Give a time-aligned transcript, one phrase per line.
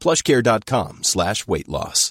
[0.00, 2.10] plushcare.com slash weight loss.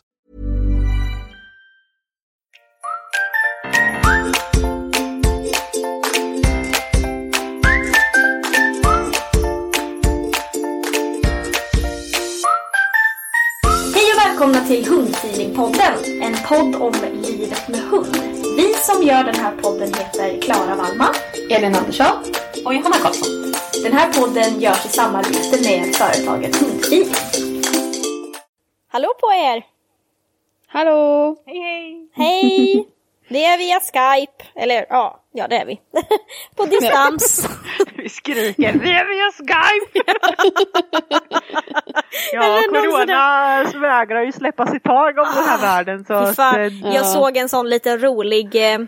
[13.96, 18.18] Hej och välkomna till Hundfeelingpodden, en podd om livet med hund.
[18.58, 21.14] Vi som gör den här podden heter Klara Wallman,
[21.50, 22.24] Elin Andersson
[22.66, 23.54] och Johanna Karlsson.
[23.84, 27.49] Den här podden görs i samarbete med företaget Hundfeeling.
[28.92, 29.64] Hallå på er!
[30.68, 31.36] Hallå!
[31.46, 32.10] Hej hej!
[32.14, 32.88] Hej!
[33.30, 35.82] Det är via Skype, eller ja, ja det är vi.
[36.56, 37.50] På distans.
[37.96, 40.14] Vi skriker, vi är via Skype!
[42.34, 46.06] ja, corona vägrar ju släppa sitt tag om den här världen.
[46.06, 48.80] Så att, eh, jag såg en sån liten rolig, eh,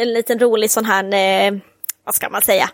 [0.00, 1.58] en liten rolig sån här, eh,
[2.04, 2.68] vad ska man säga,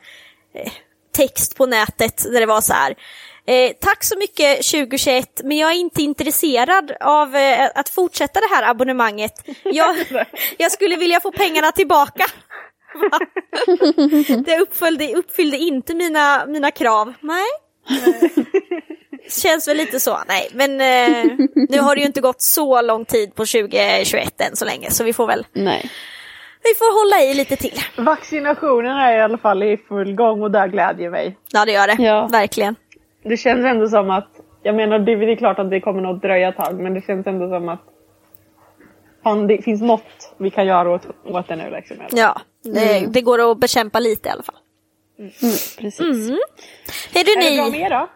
[0.55, 0.73] eh,
[1.13, 2.95] text på nätet där det var så här.
[3.51, 8.55] Eh, tack så mycket 2021, men jag är inte intresserad av eh, att fortsätta det
[8.55, 9.33] här abonnemanget.
[9.65, 9.97] Jag,
[10.59, 12.27] jag skulle vilja få pengarna tillbaka.
[14.45, 17.13] Det uppfyllde, uppfyllde inte mina, mina krav.
[17.21, 17.47] Nej.
[19.43, 20.19] Känns väl lite så.
[20.29, 21.25] Nej, men eh,
[21.69, 25.05] nu har det ju inte gått så lång tid på 2021 än så länge, så
[25.05, 25.91] vi får väl Nej.
[26.63, 27.81] vi får hålla i lite till.
[27.97, 31.39] Vaccinationen är i alla fall i full gång och det glädjer mig.
[31.53, 32.03] Ja, det gör det.
[32.03, 32.29] Ja.
[32.33, 32.77] Verkligen.
[33.23, 34.29] Det känns ändå som att,
[34.63, 37.27] jag menar det är klart att det kommer nog dröja ett tag men det känns
[37.27, 37.81] ändå som att
[39.25, 41.97] fan, det finns något vi kan göra åt, åt det nu liksom.
[42.11, 44.57] Ja, det, det går att bekämpa lite i alla fall.
[45.19, 45.31] Mm,
[45.79, 46.31] precis.
[47.15, 47.71] Hej du Är det bra ni!
[47.71, 48.09] med er då?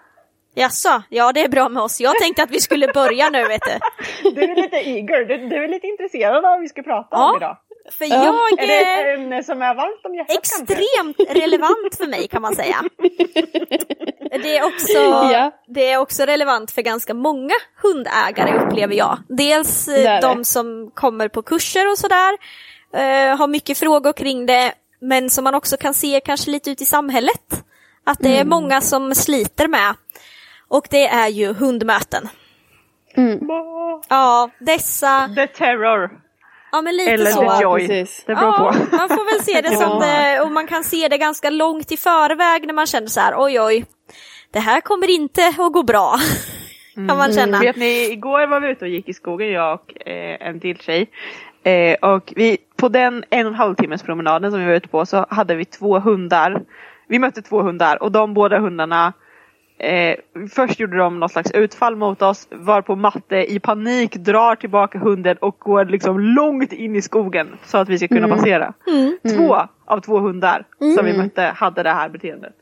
[0.56, 2.00] Jaså, ja det är bra med oss.
[2.00, 4.31] Jag tänkte att vi skulle börja nu vet du.
[4.34, 7.31] Du är lite eager, du, du är lite intresserad av vad vi ska prata Ja.
[7.31, 7.56] om idag.
[7.91, 8.78] För jag Är det
[9.12, 10.75] ett ämne som är varmt om hjärtat kanske?
[10.75, 12.77] extremt relevant för mig kan man säga.
[14.43, 15.50] Det är, också, Ja.
[15.67, 19.19] det är också relevant för ganska många hundägare upplever jag.
[19.28, 22.33] Dels eh, Det de som kommer på kurser och sådär,
[22.94, 26.81] eh, har mycket frågor kring det, men som man också kan se kanske lite ut
[26.81, 27.65] i samhället.
[28.06, 28.41] Att det Mm.
[28.41, 29.94] är många som sliter med.
[30.69, 32.28] Och det är ju hundmöten.
[34.09, 36.11] Ja, dessa, The terror.
[36.75, 37.41] Ja men lite Eller så.
[37.57, 37.81] the joy.
[37.89, 38.25] Precis.
[38.27, 38.59] Det beror Ja,
[38.91, 38.97] på.
[38.97, 41.97] man får väl se det som det, och man kan se det ganska långt i
[41.97, 43.85] förväg när man känner så här, oj oj,
[44.51, 46.15] det här kommer inte att gå bra.
[46.95, 47.59] Kan man känna.
[47.59, 50.79] Vet ni, igår var vi ute och gick i skogen jag och eh, en till
[50.79, 51.11] tjej.
[51.65, 54.89] Eh, och vi, på den en och en halv timmes promenaden som vi var ute
[54.89, 56.62] på så hade vi två hundar.
[57.09, 59.12] Vi mötte två hundar och de båda hundarna
[59.79, 60.17] eh,
[60.51, 65.37] Först gjorde de något slags utfall mot oss varpå Matte i panik drar tillbaka hunden
[65.37, 68.75] och går liksom långt in i skogen så att vi ska kunna passera.
[69.37, 69.56] Två
[69.87, 70.65] av två hundar
[70.97, 72.53] som vi mötte hade det här beteendet.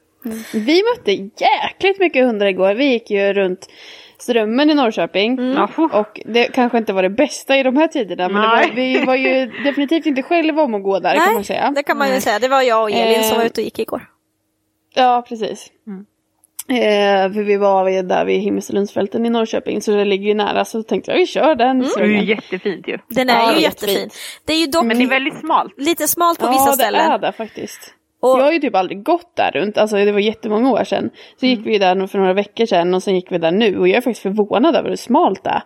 [0.54, 2.74] Vi mötte jäkligt mycket hundar igår.
[2.74, 3.68] Vi gick ju runt
[4.18, 5.56] Strömmen i Norrköping.
[5.72, 5.94] Fuh.
[5.94, 8.28] Och det kanske inte var det bästa i de här tiderna.
[8.28, 8.68] Men det Nej.
[8.68, 11.70] var, vi var ju definitivt inte själva om att gå där kan man säga.
[11.70, 12.38] det kan man ju säga.
[12.38, 14.06] Det var jag och Elin som Eh, var ute och gick igår.
[14.94, 15.70] Ja, precis.
[16.72, 20.82] Eh, för vi var där vid Himmelslundsfälten i Norrköping så det ligger ju nära så
[20.82, 22.98] tänkte jag vi kör den Det är ju jättefint ju.
[23.08, 23.88] Den är Ja, ju jättefin.
[23.94, 24.10] jättefin.
[24.46, 25.72] Det är ju dock Men det är väldigt smalt.
[25.76, 27.00] lite smalt på Ja, vissa det ställen.
[27.10, 27.94] är det faktiskt.
[28.22, 31.10] Och- Jag har ju typ aldrig gått där runt, alltså det var jättemånga år sedan.
[31.40, 33.88] Så gick vi där för några veckor sedan och sen gick vi där nu och
[33.88, 35.62] jag är faktiskt förvånad över hur smalt det är.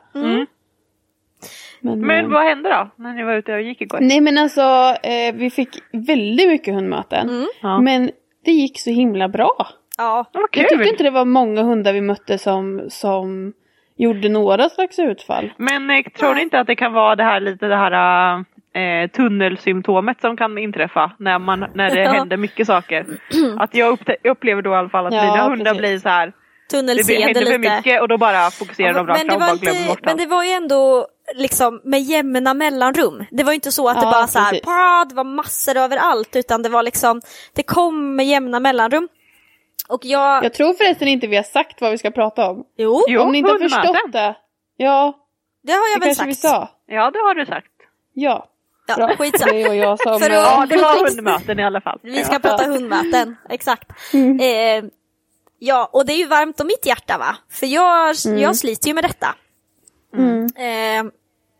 [1.81, 3.99] Men, Men eh, vad hände då när ni var ute och gick igår?
[4.01, 4.61] Nej men alltså
[5.03, 7.29] eh, vi fick väldigt mycket hundmöten.
[7.29, 7.47] Mm.
[7.63, 7.81] Ja.
[7.81, 8.11] Men
[8.45, 9.67] det gick så himla bra.
[9.97, 13.53] Ja, Vad Jag tyckte inte det var många hundar vi mötte som, som
[13.97, 15.53] gjorde några slags utfall.
[15.57, 18.35] Men eh, tror ni inte att det kan vara det här lite det här
[18.75, 22.11] eh, tunnelsymptomet som kan inträffa när, man, när det Ja.
[22.13, 23.07] händer mycket saker?
[23.59, 25.79] Att jag upplever då i alla fall att Ja, mina hundar precis.
[25.81, 26.27] blir så här.
[26.71, 27.77] Det tunnelseende händer för lite.
[27.77, 30.27] mycket och då bara fokuserar de rakt men, det fram och glömmer bort men det
[30.27, 33.25] var ju ändå liksom med jämna mellanrum.
[33.31, 36.37] Det var ju inte så att det Ja, bara så här, det var massor överallt,
[36.37, 37.21] utan det var liksom,
[37.55, 39.09] det kom med jämna mellanrum.
[39.89, 42.65] Och jag, Jag tror förresten inte vi har sagt vad vi ska prata om.
[42.77, 44.37] jo, Jo, om ni inte har förstått det.
[44.77, 45.13] Ja,
[45.63, 46.29] det har jag det väl sagt.
[46.29, 46.69] vi sa.
[46.87, 47.67] Ja det har du sagt.
[48.13, 48.49] Ja,
[48.89, 49.17] Ja, bra.
[49.17, 49.53] skitsamma.
[49.53, 50.21] Det och jag som...
[50.21, 51.99] För att- Ja det var hundmöten i alla fall.
[52.03, 52.39] Vi ska Ja.
[52.39, 53.91] prata hundmöten, exakt.
[54.15, 54.41] Mm.
[54.41, 54.91] Eh,
[55.59, 57.37] ja, och det är ju varmt om mitt hjärta va?
[57.51, 59.35] För jag, jag sliter ju med detta.
[60.17, 60.47] Mm.
[60.57, 61.13] Eh,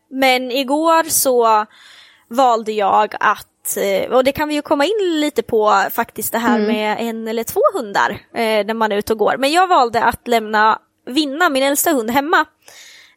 [0.09, 1.65] men igår så
[2.29, 3.47] valde jag att,
[3.77, 7.27] eh, och det kan vi ju komma in lite på faktiskt det här med en
[7.27, 9.37] eller två hundar eh, när man är ute och går.
[9.37, 12.45] Men jag valde att lämna Vinna, min äldsta hund, hemma.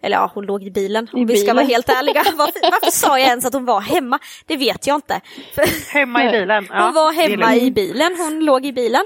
[0.03, 1.57] Eller ja, hon låg i bilen om I vi ska bilen.
[1.57, 2.25] vara helt ärliga.
[2.37, 4.19] Varför, varför sa jag ens att hon var hemma?
[4.47, 5.21] Det vet jag inte.
[5.55, 6.67] För, Hemma i bilen.
[6.71, 9.05] Ja, hon var hemma i bilen, hon låg i bilen.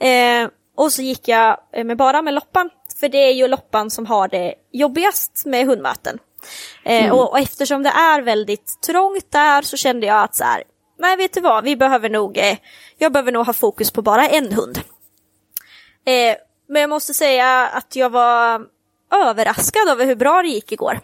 [0.00, 3.90] Eh, och så gick jag eh, med bara med Loppan, för det är ju Loppan
[3.90, 6.18] som har det jobbigast med hundmöten.
[6.84, 10.62] Eh, och, och eftersom det är väldigt trångt där så kände jag att så här,
[10.98, 12.56] nej vet du vad, vi behöver nog, eh,
[12.98, 14.80] jag behöver nog ha fokus på bara en hund.
[16.04, 16.36] Eh,
[16.68, 18.66] men jag måste säga att jag var
[19.12, 21.00] överraskad över hur bra det gick igår.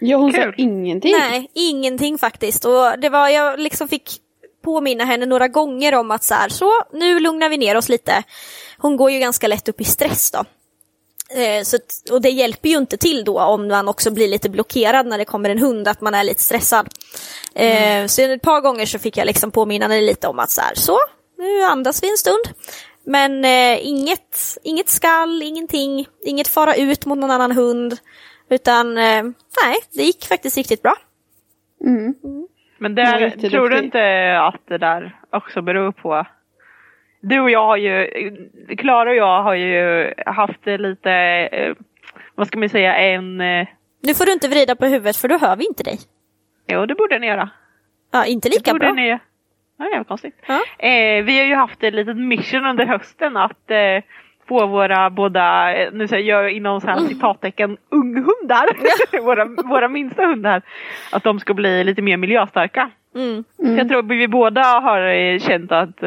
[0.00, 0.42] Ja, hon Kul.
[0.42, 1.12] sa ingenting.
[1.12, 2.64] Nej, ingenting faktiskt.
[2.64, 4.10] Och det var, jag liksom fick
[4.64, 8.22] påminna henne några gånger om att så här, så nu lugnar vi ner oss lite.
[8.78, 10.44] Hon går ju ganska lätt upp i stress då.
[11.34, 11.78] Eh, så,
[12.12, 15.24] och det hjälper ju inte till då om man också blir lite blockerad när det
[15.24, 16.88] kommer en hund, att man är lite stressad.
[17.54, 20.60] Eh, så ett par gånger så fick jag liksom påminna henne lite om att så
[20.60, 20.98] här, så
[21.38, 22.44] nu andas vi en stund.
[23.04, 27.96] Men eh, inget, inget skall, ingenting, inget fara ut mot någon annan hund.
[28.50, 29.22] Utan eh,
[29.62, 30.96] nej, det gick faktiskt riktigt bra.
[31.84, 32.14] Mm.
[32.78, 36.26] Men Hon var där, tror du inte att det där också beror på
[37.20, 38.06] Du och jag har ju,
[38.78, 41.10] Klara och jag har ju haft lite,
[41.52, 41.74] eh,
[42.34, 43.66] vad ska man säga, en, eh,
[44.02, 45.98] Nu får du inte vrida på huvudet för då hör vi inte dig.
[46.68, 47.50] jo det borde ni göra.
[48.12, 48.92] Ja, inte Det lika borde bra.
[48.94, 49.08] ni,
[49.78, 50.34] ja det var konstigt.
[50.46, 50.60] Ja.
[50.88, 54.02] Eh, vi har ju haft ett litet mission under hösten att eh,
[54.48, 58.66] få våra båda, eh, nu säger jag inom så här citattecken, unghundar,
[59.22, 60.62] våra, våra minsta hundar,
[61.12, 62.90] att de ska bli lite mer miljöstarka.
[63.14, 63.44] Mm.
[63.56, 66.02] För jag tror vi båda har känt att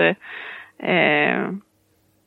[0.84, 1.50] eh,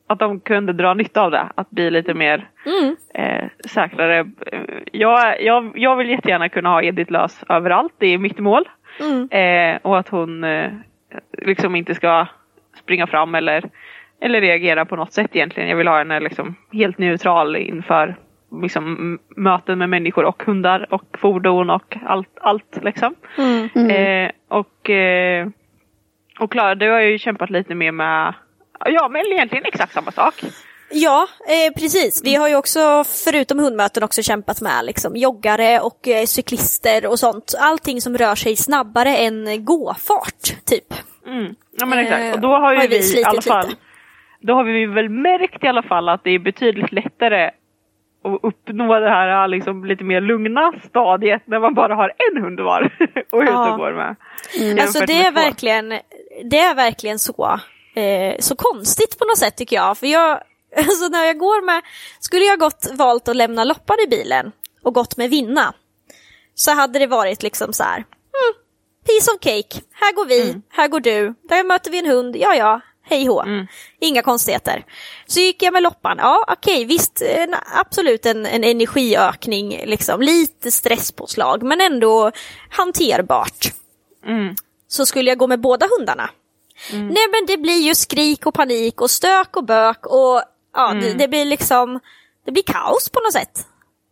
[0.09, 2.97] att de kunde dra nytta av det, att bli lite mer Mm.
[3.15, 4.19] eh, säkrare.
[4.21, 4.61] Eh,
[4.93, 8.69] Jag, jag, jag vill jättegärna kunna ha Edith lös överallt, det är mitt mål.
[9.01, 9.29] Mm.
[9.31, 10.71] Eh, och att hon eh,
[11.33, 12.27] liksom inte ska
[12.75, 13.65] springa fram eller,
[14.21, 15.69] eller reagera på något sätt egentligen.
[15.69, 18.17] Jag vill ha henne liksom helt neutral inför
[18.63, 23.15] liksom, möten med människor och hundar och fordon och allt, allt liksom.
[23.39, 23.91] Mm.
[23.91, 25.49] Eh, och eh,
[26.41, 28.35] och Klara, du har ju kämpat lite mer med,
[28.85, 30.35] ja men egentligen exakt samma sak.
[30.91, 32.23] Ja, eh, precis.
[32.25, 37.19] Vi har ju också, förutom hundmöten, också kämpat med liksom, joggare och eh, cyklister och
[37.19, 37.55] sånt.
[37.61, 40.95] Allting som rör sig snabbare än gåfart, typ.
[41.27, 41.55] Mm.
[41.79, 43.81] Ja men Eh, exakt, och då har ju har vi vi i alla fall, lite.
[44.41, 47.51] då har vi väl märkt i alla fall att det är betydligt lättare
[48.25, 52.61] att uppnå det här liksom lite mer lugna stadiet när man bara har en hund
[52.61, 52.83] var
[53.33, 53.73] och ute Ja.
[53.73, 54.09] och går med.
[54.09, 55.89] Alltså Jämfört det är verkligen,
[56.51, 57.59] det är verkligen så,
[57.97, 59.99] eh, så konstigt på något sätt tycker jag.
[59.99, 60.41] För jag,
[60.77, 61.83] alltså när jag går med,
[62.21, 65.75] skulle jag gått valt att lämna Loppan i bilen och gått med Vinna,
[66.55, 68.55] så hade det varit liksom så här, mm,
[69.07, 70.63] piece of cake, här går vi, Mm.
[70.69, 73.43] här går du, där möter vi en hund, ja ja, hej hå.
[73.43, 73.67] Mm.
[74.01, 74.85] Inga konstigheter.
[75.27, 80.71] Så gick jag med loppan, ja okej visst, en, absolut en, en energiökning, liksom, lite
[80.71, 82.33] stresspåslag men ändå
[82.71, 83.73] hanterbart
[84.27, 84.55] Mm.
[84.89, 86.31] så skulle jag gå med båda hundarna.
[86.93, 90.43] Nej men det blir ju skrik och panik och stök och bök och
[90.75, 92.01] ja, det, det blir liksom,
[92.45, 93.67] det blir kaos på något sätt.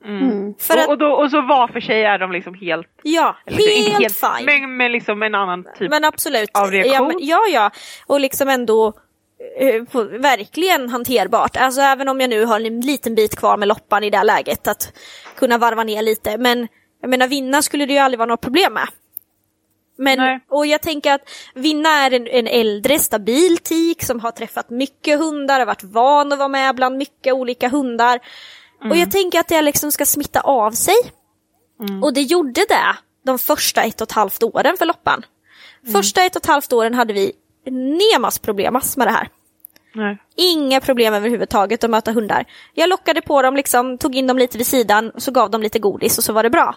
[0.05, 0.55] Mm.
[0.59, 3.37] För och, att, och, då, och så var för sig är de liksom helt, ja,
[3.47, 4.45] inte helt, fine.
[4.45, 5.93] Men, men med liksom en annan typ.
[6.05, 6.51] absolut.
[6.55, 6.95] av reaktion.
[6.95, 7.71] Ja, men, ja, ja,
[8.07, 8.93] och liksom ändå
[9.59, 11.57] eh, på, verkligen hanterbart.
[11.57, 14.25] Alltså även om jag nu har en liten bit kvar med loppan i det här
[14.25, 14.93] läget att
[15.37, 16.39] kunna varva ner lite.
[16.39, 16.69] Men
[17.01, 18.89] jag menar vinna skulle det ju aldrig vara något problem med.
[19.97, 20.41] Men, Nej.
[20.49, 25.19] och jag tänker att Vinna är en, en äldre stabil tik som har träffat mycket
[25.19, 28.21] hundar, har varit van att vara med bland mycket olika hundar.
[28.91, 30.95] Och jag tänker att det liksom ska smitta av sig.
[32.03, 35.25] Och det gjorde det de första ett och ett halvt åren för Loppan.
[35.93, 37.33] Första ett och ett halvt åren hade vi
[37.71, 39.29] nemas problem med det här.
[39.95, 40.19] Nej.
[40.37, 42.45] Inga problem överhuvudtaget att möta hundar.
[42.75, 45.79] Jag lockade på dem, liksom, tog in dem lite vid sidan, så gav dem lite
[45.79, 46.77] godis och så var det bra.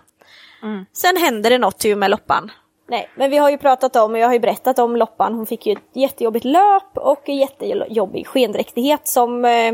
[0.94, 2.52] Sen hände det något ju med Loppan.
[2.90, 5.46] Nej, men vi har ju pratat om, och jag har ju berättat om Loppan, hon
[5.46, 9.74] fick ju ett jättejobbigt löp och en jättejobbig skendräktighet som, eh,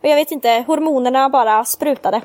[0.00, 2.20] jag vet inte, hormonerna bara sprutade.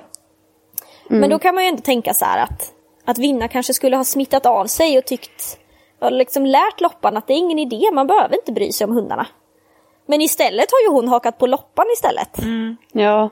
[1.10, 2.72] Men då kan man ju ändå tänka så här att,
[3.05, 5.57] att Vinna kanske skulle ha smittat av sig och tyckt,
[6.00, 8.91] och liksom lärt Loppan att det är ingen idé, man behöver inte bry sig om
[8.91, 9.27] hundarna.
[10.05, 12.38] Men istället har ju hon hakat på Loppan istället.
[12.91, 13.29] Ja,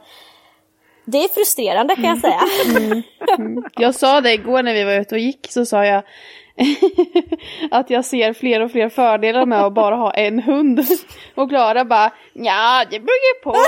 [1.06, 2.42] Det är frustrerande kan jag säga.
[3.76, 6.04] jag sa det igår när vi var ute och gick så sa jag
[7.72, 10.80] att jag ser fler och fler fördelar med att bara ha en hund.
[11.36, 13.56] Och Klara bara ja det beror ju på.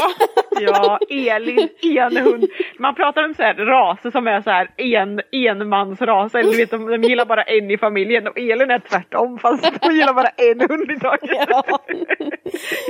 [0.60, 2.46] Ja, Elin, en hund.
[2.80, 6.86] Man pratar om så här raser som är så här en, enmansraser, du vet de,
[6.88, 10.60] de gillar bara en i familjen och Elin är tvärtom fast de gillar bara en
[10.70, 11.48] hund i taget.
[11.50, 11.64] Ja.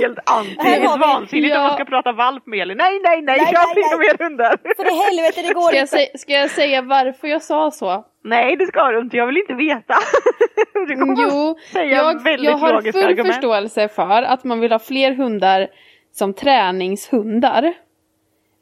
[0.01, 1.60] Helt anti, vansinnigt Ja.
[1.62, 2.77] om man ska prata valp med Elin.
[2.77, 4.58] Nej, nej, nej, Nej, jag har mer hundar.
[4.75, 5.98] För i helvete det går Ska jag, inte.
[5.98, 8.06] sä- ska jag säga varför jag sa så?
[8.24, 9.94] Nej, det ska du inte, jag vill inte veta.
[10.88, 13.34] Du kommer bara Jo, säga jag, väldigt jag har full argument.
[13.36, 15.68] förståelse för att man vill ha fler hundar
[16.12, 17.74] som träningshundar.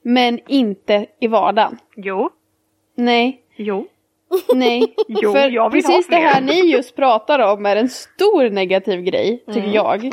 [0.03, 1.77] Men inte i vardagen.
[1.95, 2.29] Jo,
[2.95, 3.87] Nej, jo.
[4.53, 4.93] Nej.
[5.07, 8.49] Jo, för jag vill ha precis det här ni just pratar om är en stor
[8.49, 9.53] negativ grej, Mm.
[9.55, 10.05] tycker jag.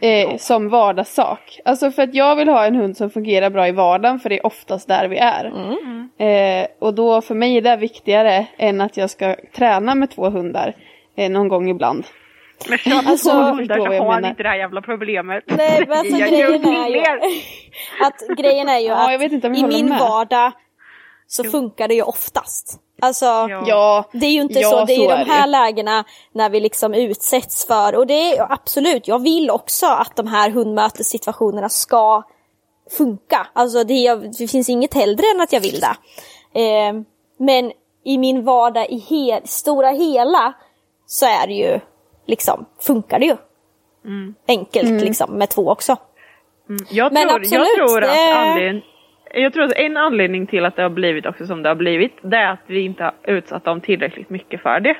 [0.00, 1.60] Eh, som vardagssak.
[1.64, 4.38] Alltså för att jag vill ha en hund som fungerar bra i vardagen, för det
[4.38, 5.44] är oftast där vi är.
[5.44, 6.08] Mm.
[6.18, 10.30] Eh, och då för mig är det viktigare än att jag ska träna med två
[10.30, 10.74] hundar
[11.16, 12.04] eh, någon gång ibland.
[12.68, 15.44] Men kör på Alltså- två hundar så har ni inte det här jävla problemet.
[15.46, 17.00] Nej men alltså Jag grejen är ju
[18.00, 19.98] att grejen är ju Ja, jag att vet inte om jag i min med.
[20.00, 20.52] vardag
[21.26, 22.80] så funkar det ju oftast.
[23.02, 23.24] Alltså
[23.66, 24.04] Ja.
[24.12, 26.94] Det är ju inte ja, så, det är ju de här lägena när vi liksom
[26.94, 32.22] utsätts för och det är absolut, jag vill också att de här hundmötessituationerna ska
[32.98, 33.46] funka.
[33.52, 35.96] Alltså det, är- det finns inget hellre än att jag vill det.
[36.60, 36.92] Eh,
[37.38, 37.72] men
[38.04, 40.52] i min vardag i hel, stora hela
[41.06, 41.80] så är det ju
[42.26, 43.36] liksom, funkar det ju.
[44.48, 45.96] Enkelt liksom med två också.
[46.90, 48.82] Jag Men tror, absolut, jag tror att det- anledning,
[49.34, 52.12] jag tror att en anledning till att det har blivit också som det har blivit,
[52.22, 54.96] det är att vi inte har utsatt dem tillräckligt mycket för det.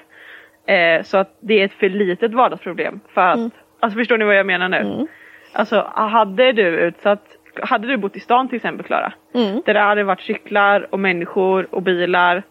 [0.74, 3.00] Eh, så att det är ett för litet vardagsproblem.
[3.14, 3.50] För att, Mm.
[3.80, 5.06] alltså förstår ni vad jag menar nu?
[5.52, 7.22] Alltså hade du utsatt,
[7.62, 9.62] hade du bott i stan till exempel Klara, Mm.
[9.66, 12.42] där det hade varit cyklar och människor och bilar,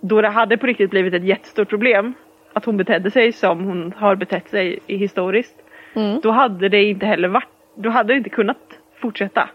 [0.00, 2.14] då det hade på riktigt blivit ett jättestort problem
[2.52, 5.56] att hon betedde sig som hon har betett sig historiskt.
[5.94, 6.20] Mm.
[6.20, 9.48] Då hade det inte heller varit, då hade det inte kunnat fortsätta.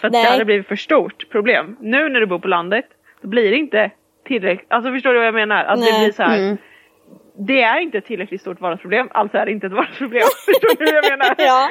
[0.00, 0.24] För att Nej.
[0.24, 1.76] det hade blivit för stort problem.
[1.80, 2.84] Nu när du bor på landet,
[3.22, 3.90] då blir det inte
[4.26, 5.64] tillräckligt, alltså förstår du vad jag menar?
[5.64, 6.04] Att det Nej.
[6.04, 6.38] blir så här.
[6.38, 6.56] Mm.
[7.48, 10.22] Det är inte ett tillräckligt stort vardagsproblem, alltså är det inte ett vardagsproblem.
[10.46, 11.34] Förstår du vad jag menar?
[11.38, 11.68] Ja.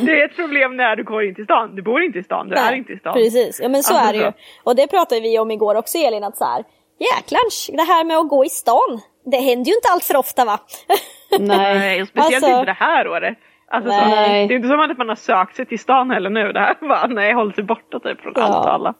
[0.06, 1.74] Det är ett problem när du går in till stan.
[1.76, 3.14] Du bor inte i stan, du är inte i stan.
[3.14, 4.32] Precis, ja men så Alltså är det ju.
[4.32, 4.38] så.
[4.70, 6.64] Och det pratade vi om igår också Elin, att så här,
[6.98, 10.44] jäklars, det här med att gå i stan, det händer ju inte allt för ofta
[10.44, 10.58] va?
[11.38, 11.74] Nej.
[11.78, 13.38] Nej, speciellt Alltså- inte det här året.
[13.70, 14.46] Alltså, så, Nej.
[14.48, 16.52] det är inte som att man har sökt sig till stan heller nu.
[16.52, 18.42] Det här bara, nej, håll sig borta typ från Ja.
[18.42, 18.94] allt och alla.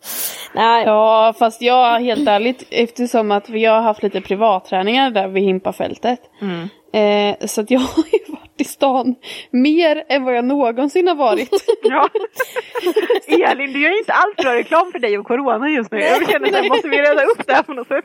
[0.54, 5.42] Nej, Ja, fast jag helt ärligt, eftersom att vi har haft lite privatträningar där vid
[5.42, 6.21] Himpafältet.
[6.92, 9.14] Eh, så att jag har ju varit i stan
[9.50, 11.50] mer än vad jag någonsin har varit.
[11.83, 12.09] Ja.
[13.50, 15.99] Elin, du gör inte allt bra reklam för dig och corona just nu.
[16.00, 18.04] Jag känner att måste vi reda upp det här på något sätt?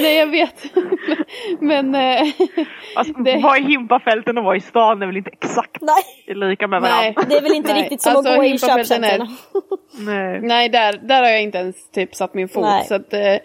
[0.00, 0.64] Nej, jag vet.
[1.60, 2.28] Men eh,
[2.96, 6.66] Alltså, Det- Vara i Himpafälten och vara i stan är väl inte exakt nej, lika
[6.68, 6.90] med nej.
[6.90, 7.22] varandra?
[7.28, 9.28] det är väl inte Nej, riktigt som alltså, att gå i köpcentren.
[9.98, 10.40] Nej.
[10.42, 12.62] nej, där, där har jag inte ens typ satt min fot.
[12.62, 12.84] Nej.
[12.84, 13.36] Så att, eh,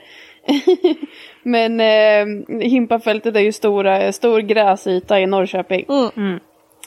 [1.44, 2.26] men eh,
[2.62, 5.86] Himpafältet är ju stora, stor gräsyta i Norrköping.
[6.16, 6.40] Mm.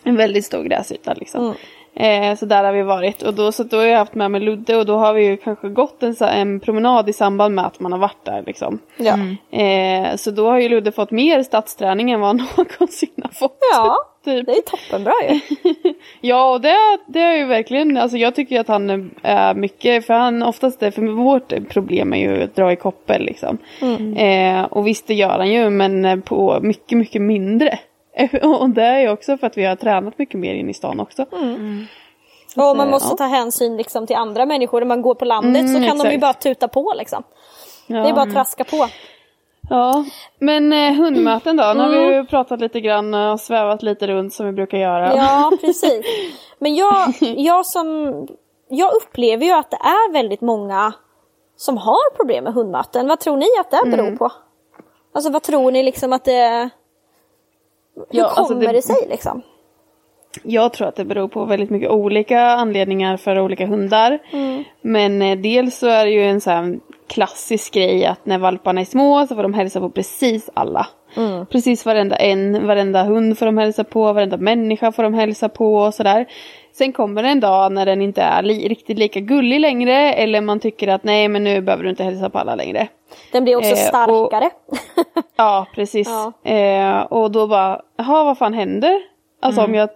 [0.05, 1.45] En väldigt stor gräsyta liksom.
[1.45, 1.57] Mm.
[1.95, 4.41] Eh, så där har vi varit och då, så då har jag haft med mig
[4.41, 7.81] Ludde och då har vi ju kanske gått en, en promenad i samband med att
[7.81, 8.79] man har varit där liksom.
[8.97, 9.15] Ja.
[9.59, 13.59] Eh, så då har ju Ludde fått mer stadsträning än vad han någonsin har fått.
[13.73, 14.47] ja, Typ.
[14.47, 15.41] det är toppenbra ju.
[16.21, 20.15] Ja, och det, det är ju verkligen, alltså jag tycker att han är mycket, för
[20.15, 23.59] han oftast, är- för vårt problem är ju att dra i koppel liksom.
[24.17, 27.79] Eh, och visst det gör han ju, men på mycket, mycket mindre.
[28.61, 31.23] och det är också för att vi har tränat mycket mer in i stan också.
[32.57, 33.17] Och man eh, måste ja.
[33.17, 34.81] ta hänsyn liksom till andra människor.
[34.81, 36.21] När man går på landet så Mm, kan de ju exakt.
[36.21, 37.23] bara tuta på liksom.
[37.87, 37.97] Ja.
[38.03, 38.89] Det är bara att traska på.
[39.71, 40.05] Ja,
[40.39, 41.73] men eh, hundmöten då?
[41.77, 42.13] Nu har vi Mm.
[42.13, 45.17] ju pratat lite grann och svävat lite runt som vi brukar göra.
[45.17, 46.07] Ja, precis.
[46.59, 48.27] Men jag, jag som...
[48.69, 50.93] Jag upplever ju att det är väldigt många
[51.57, 53.09] som har problem med hundmöten.
[53.09, 54.33] Vad tror ni att det beror på?
[55.15, 56.71] Alltså vad tror ni liksom att det...
[58.11, 58.73] Hur Ja, kommer alltså det...
[58.73, 59.43] det- sig liksom?
[60.43, 64.19] Jag tror att det beror på väldigt mycket olika anledningar för olika hundar.
[64.81, 66.79] Men eh, dels så är det ju en sån här
[67.09, 70.87] klassisk grej att när valparna är små så får de hälsa på precis alla.
[71.51, 75.75] Precis varenda en, varenda hund får de hälsa på, varenda människa får de hälsa på
[75.75, 76.27] och sådär.
[76.73, 80.41] Sen kommer det en dag när den inte är li- riktigt lika gullig längre eller
[80.41, 82.89] man tycker att nej men nu behöver du inte hälsa på alla längre.
[83.33, 84.51] Den blir också Eh, och- starkare.
[85.37, 86.09] Ja, precis.
[86.09, 86.51] Ja.
[86.51, 88.93] Eh, och då bara, jaha vad fan händer?
[89.43, 89.71] Alltså Mm.
[89.71, 89.89] om jag,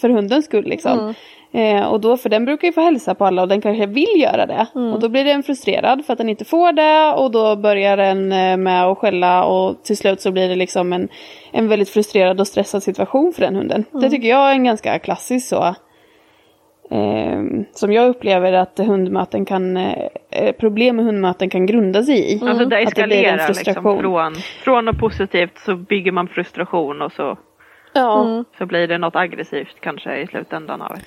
[0.00, 1.14] för hundens skull liksom.
[1.52, 4.20] Eh, och då, för den brukar ju få hälsa på alla och den kanske vill
[4.20, 4.66] göra det.
[4.74, 4.92] Mm.
[4.92, 8.32] Och då blir den frustrerad för att den inte får det och då börjar den
[8.32, 11.08] eh, med att skälla och till slut så blir det liksom en,
[11.52, 13.84] en väldigt frustrerad och stressad situation för den hunden.
[13.90, 14.02] Mm.
[14.02, 15.74] Det tycker jag är en ganska klassisk så.
[16.90, 22.40] Eh, som jag upplever att hundmöten kan, eh, problem med hundmöten kan grunda sig i.
[22.48, 24.00] Alltså det Att det blir en eskalerar liksom frustration.
[24.00, 27.38] från, från något positivt så bygger man frustration och så,
[27.92, 28.44] Ja.
[28.58, 31.00] så blir det något aggressivt kanske i slutändan av det.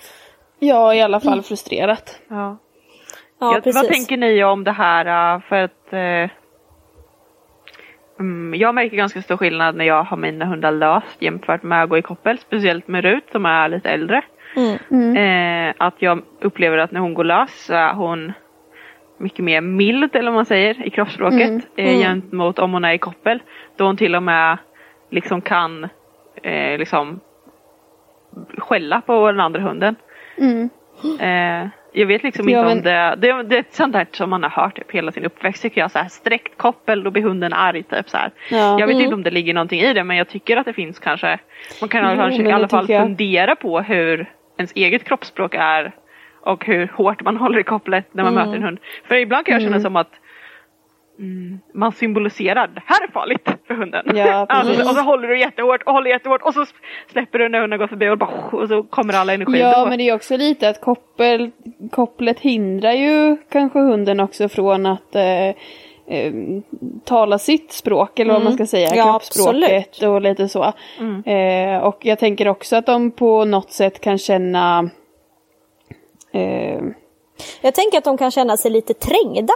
[0.60, 2.20] Ja, i alla fall frustrerat.
[2.28, 2.58] Ja.
[3.40, 6.30] Ja, jag, vad tänker ni om det här äh, för att eh,
[8.20, 11.90] mm, jag märker ganska stor skillnad när jag har mina hundar löst jämfört med att
[11.90, 12.38] gå i koppel.
[12.38, 14.22] Speciellt med Rut som är lite äldre.
[15.18, 18.34] Eh, att jag upplever att när hon går lös så är hon
[19.18, 22.98] mycket mer mild eller vad man säger i kroppsspråket eh, gentemot om hon är i
[22.98, 23.40] koppel.
[23.76, 24.58] Då hon till och med
[25.10, 25.84] liksom kan
[26.44, 27.20] eh, liksom
[28.58, 29.96] skälla på den andra hunden.
[31.20, 32.84] Eh, jag vet liksom Ja, inte men- om
[33.22, 35.62] det, det, det är ett sånt där som man har hört typ hela sin uppväxt
[35.62, 35.92] tycker jag.
[35.92, 38.32] Så här, sträckt koppel, då blir hunden arg typ så här.
[38.52, 38.80] Ja.
[38.80, 41.00] Jag vet inte om det ligger någonting i det men jag tycker att det finns
[41.00, 41.40] kanske.
[41.82, 43.02] Man kan Jo, kanske i alla fall jag.
[43.04, 44.26] fundera på hur
[44.58, 45.96] ens eget kroppsspråk är.
[46.42, 48.80] Och hur hårt man håller i kopplet när man möter en hund.
[49.08, 50.12] För ibland kan jag känna som att
[51.20, 54.18] mm, man symboliserar det här är farligt för hunden.
[54.18, 56.66] Ja, alltså, och så håller du jättehårt och håller jättehårt och så
[57.12, 59.90] släpper du när hunden går förbi och, bara, och så kommer alla energier Ja, då.
[59.90, 61.52] men det är också lite att koppel,
[61.92, 65.56] kopplet hindrar ju kanske hunden också från att eh,
[66.08, 66.34] eh,
[67.06, 70.64] tala sitt språk eller vad man ska säga, Ja, kroppsspråket och lite så.
[71.26, 74.90] Eh, och jag tänker också att de på något sätt kan känna
[76.32, 76.82] eh,
[77.62, 79.54] Jag tänker att de kan känna sig lite trängda.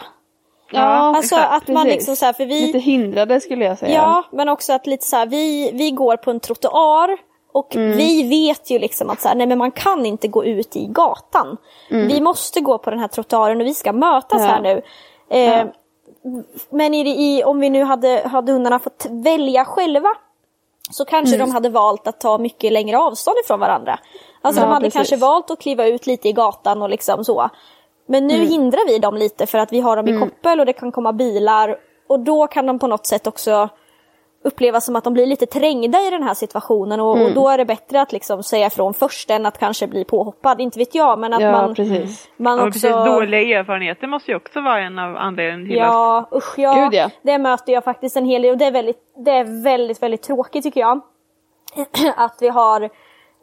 [0.74, 1.96] Ja, Alltså exakt, att man precis.
[1.98, 2.62] liksom så här, för vi...
[2.62, 3.94] Lite hindrade skulle jag säga.
[3.94, 7.18] Ja, men också att lite så här, vi, vi går på en trottoar
[7.54, 7.98] och Mm.
[7.98, 10.86] vi vet ju liksom att så här, nej men man kan inte gå ut i
[10.88, 11.58] gatan.
[11.90, 14.48] Vi måste gå på den här trottoaren och vi ska mötas Mm.
[14.48, 14.54] Ja.
[14.54, 14.82] här nu.
[15.30, 15.66] Eh,
[16.70, 17.00] Men i,
[17.38, 20.10] i, om vi nu hade, hade hundarna fått välja själva
[20.92, 21.48] så kanske Mm.
[21.48, 24.00] de hade valt att ta mycket längre avstånd ifrån varandra.
[24.42, 24.94] Alltså Ja, de hade precis.
[24.98, 27.50] kanske valt att kliva ut lite i gatan och liksom så.
[28.06, 28.40] Men Mm.
[28.42, 30.92] nu hindrar vi dem lite för att vi har dem i koppel och det kan
[30.92, 33.70] komma bilar och då kan de på något sätt också
[34.44, 37.28] uppleva som att de blir lite trängda i den här situationen och, Mm.
[37.28, 40.62] och då är det bättre att liksom säga ifrån först än att kanske bli påhoppad,
[40.62, 42.30] inte vet jag men att Ja, man, precis.
[42.38, 42.72] man Ja, också...
[42.72, 46.74] precis, dåliga erfarenheter måste ju också vara en av anledningarna till att Ja, usch ja.
[46.76, 47.10] Gud, ja.
[47.22, 50.22] Det möter jag faktiskt en hel del och det är väldigt, det är väldigt, väldigt
[50.24, 51.02] tråkigt tycker jag.
[52.18, 52.82] att vi har,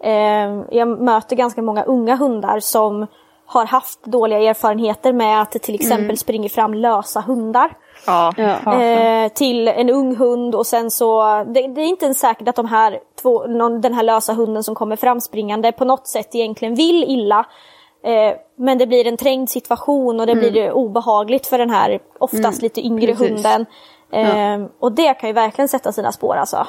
[0.04, 3.06] eh, jag möter ganska många unga hundar som
[3.46, 6.16] har haft dåliga erfarenheter med att till exempel Mm.
[6.16, 7.70] springer fram lösa hundar.
[8.06, 8.82] Ja, Ja.
[8.82, 12.56] Eh, till en ung hund och sen så, det, det är inte ens säkert att
[12.56, 16.74] de här två, någon, den här lösa hunden som kommer framspringande på något sätt egentligen
[16.74, 17.46] vill illa.
[18.04, 21.98] Eh, men det blir en trängd situation och det blir det obehagligt för den här
[22.18, 23.30] oftast lite yngre precis.
[23.30, 23.66] hunden.
[24.12, 26.66] Eh, Och det kan ju verkligen sätta sina spår alltså.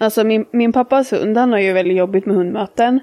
[0.00, 3.00] Alltså min, min pappas hund han har ju väldigt jobbigt med hundmöten.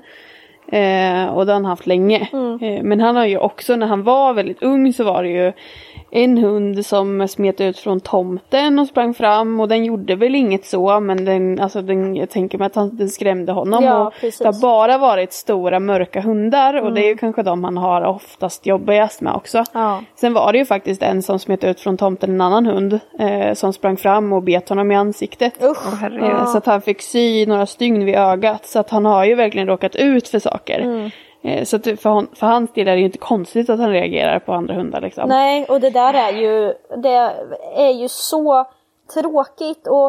[0.68, 2.30] Eh, och det har han haft länge.
[2.62, 5.54] Eh, men han har ju också, när han var väldigt ung så var det ju
[6.12, 10.66] en hund som smet ut från tomten och sprang fram och den gjorde väl inget
[10.66, 13.84] så men den, alltså den, jag tänker mig att han, den skrämde honom.
[13.84, 14.38] Ja, och precis.
[14.38, 18.02] det har bara varit stora mörka hundar och det är ju kanske de han har
[18.02, 19.64] oftast jobbigast med också.
[19.74, 20.02] Ja.
[20.16, 23.54] Sen var det ju faktiskt en som smet ut från tomten, en annan hund, eh,
[23.54, 25.64] som sprang fram och bet honom i ansiktet.
[25.64, 26.04] Usch.
[26.04, 28.66] Eh, Så att han fick sy några stygn vid ögat.
[28.66, 30.80] Så att han har ju verkligen råkat ut för saker.
[30.80, 31.10] Mm.
[31.46, 34.40] Eh, Så för, hon, för hans del är det ju inte konstigt att han reagerar
[34.40, 35.30] på andra hundar liksom.
[35.30, 37.32] Nej, och det där är ju, det
[37.76, 38.66] är ju så
[39.14, 40.08] tråkigt och,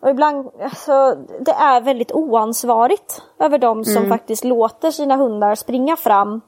[0.00, 5.96] och ibland, alltså, det är väldigt oansvarigt över de som faktiskt låter sina hundar springa
[5.96, 6.40] fram.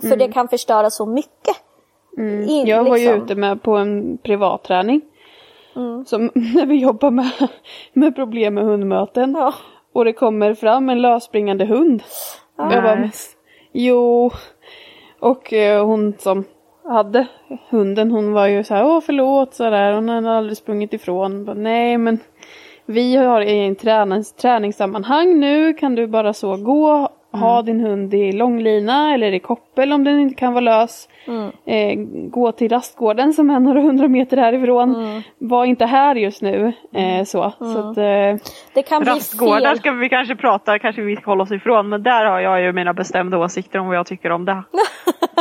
[0.00, 1.56] För det kan förstöra så mycket.
[2.48, 3.22] I- Jag var ju liksom.
[3.24, 5.00] ute med på en privatträning.
[5.76, 6.04] Mm.
[6.04, 7.30] Som, när vi jobbar med,
[7.92, 9.34] med problem med hundmöten.
[9.38, 9.54] Ja.
[9.92, 12.02] Och det kommer fram en lösspringande hund.
[12.56, 12.96] Jag bara, Nej.
[13.00, 13.10] "Men,
[13.72, 14.30] jo.
[15.20, 16.44] Och eh, hon som
[16.84, 17.26] hade
[17.70, 21.44] hunden, hon var ju så här, åh förlåt sådär, hon hade aldrig sprungit ifrån.
[21.44, 22.18] Bara, Nej men
[22.86, 28.14] vi har i en tränings, träningssammanhang nu, kan du bara så gå, ha din hund
[28.14, 31.08] i långlina eller i koppel om den inte kan vara lös.
[31.66, 31.94] Eh,
[32.30, 35.22] gå till rastgården som är några hundra meter härifrån.
[35.38, 36.72] Var inte här just nu.
[36.94, 37.52] Eh, så.
[37.58, 38.42] så att, eh,
[38.74, 41.88] Det kan Rastgårdar ska vi kanske prata, kanske vi ska hålla oss ifrån.
[41.88, 44.62] Men där har jag ju mina bestämda åsikter om vad jag tycker om det.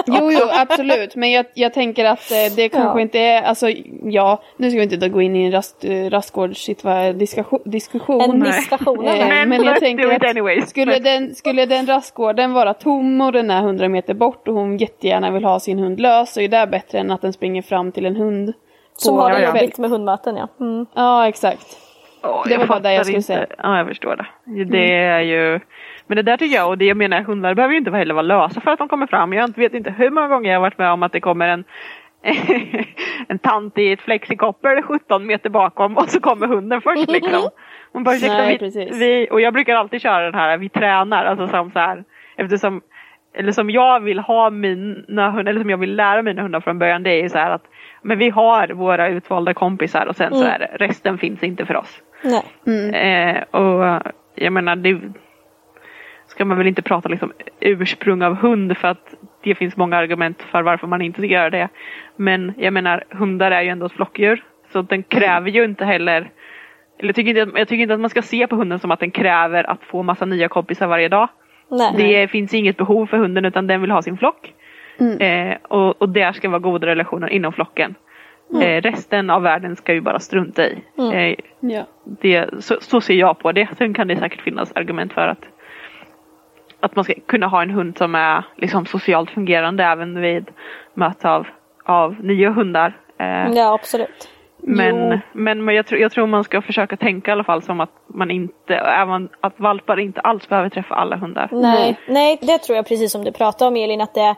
[0.08, 1.16] Jo, jo, absolut.
[1.16, 3.02] Men jag, jag tänker att eh, det kanske Ja.
[3.02, 3.68] inte är, alltså
[4.04, 8.22] ja, nu ska vi inte då gå in i en rast, eh, rastgårdsdiskussion.
[8.22, 8.52] En Nej.
[8.52, 9.06] diskussion.
[9.08, 9.46] Eh?
[9.48, 10.70] Men jag tänker att anyways.
[10.70, 14.54] skulle Men- den, skulle den rastgården vara tom och den är 100 meter bort och
[14.54, 17.62] hon jättegärna vill ha sin hund lös så är det bättre än att den springer
[17.62, 18.54] fram till en hund.
[18.98, 20.48] Som har det jobbigt med hundmöten ja.
[20.60, 20.86] Mm.
[20.96, 21.78] Ja, exakt.
[22.24, 23.28] Åh, Det var bara det jag skulle inte.
[23.28, 23.46] säga.
[23.58, 24.66] Ja, jag förstår det.
[24.66, 25.60] Det är ju...
[26.08, 28.22] Men det där tycker jag, och det jag menar, hundar behöver ju inte heller vara
[28.22, 29.34] lösa för att de kommer fram.
[29.34, 31.64] Jag vet inte hur många gånger jag har varit med om att det kommer en
[33.28, 37.42] en tant i ett flexikoppel 17 meter bakom och så kommer hunden först liksom.
[37.96, 41.26] Man bara, ursäkta, Nej, vi, vi, och jag brukar alltid köra den här, vi tränar,
[41.26, 42.04] alltså som så här,
[42.36, 42.82] eftersom
[43.34, 46.80] eller som jag vill ha mina hundar, eller som jag vill lära mina hundar från
[46.80, 47.64] början, det är ju så här att
[48.02, 51.76] men vi har våra utvalda kompisar och sen så är det, resten finns inte för
[51.76, 52.02] oss.
[52.24, 52.96] Nej.
[52.96, 54.02] Eh, och
[54.36, 55.00] jag menar, det
[56.28, 60.42] ska man väl inte prata liksom ursprung av hund för att det finns många argument
[60.42, 61.70] för varför man inte ska göra det.
[62.16, 64.44] Men jag menar, hundar är ju ändå ett flockdjur.
[64.74, 66.32] Så den kräver ju inte heller
[66.98, 68.92] eller jag tycker, inte att, jag tycker inte att man ska se på hunden som
[68.92, 71.28] att den kräver att få massa nya kompisar varje dag.
[71.72, 71.94] Nej.
[71.98, 74.54] Det finns inget behov för hunden utan den vill ha sin flock.
[75.20, 77.96] Eh, och, och där ska vara goda relationer inom flocken.
[78.62, 80.82] Eh, resten av världen ska ju bara strunta i.
[81.14, 81.84] Eh, Ja.
[82.22, 83.68] det, så, så ser jag på det.
[83.78, 85.46] Sen kan det säkert finnas argument för att
[86.80, 90.52] att man ska kunna ha en hund som är liksom socialt fungerande även vid
[90.94, 91.48] möte av,
[91.84, 92.94] av nya hundar.
[93.18, 94.30] Eh, Ja absolut.
[94.68, 97.80] Men men, men jag, tror, jag tror man ska försöka tänka i alla fall som
[97.80, 101.50] att man inte, även att valpar inte alls behöver träffa alla hundar.
[101.52, 102.00] Nej.
[102.08, 104.36] Nej, det tror jag precis som du pratade om Elin att det,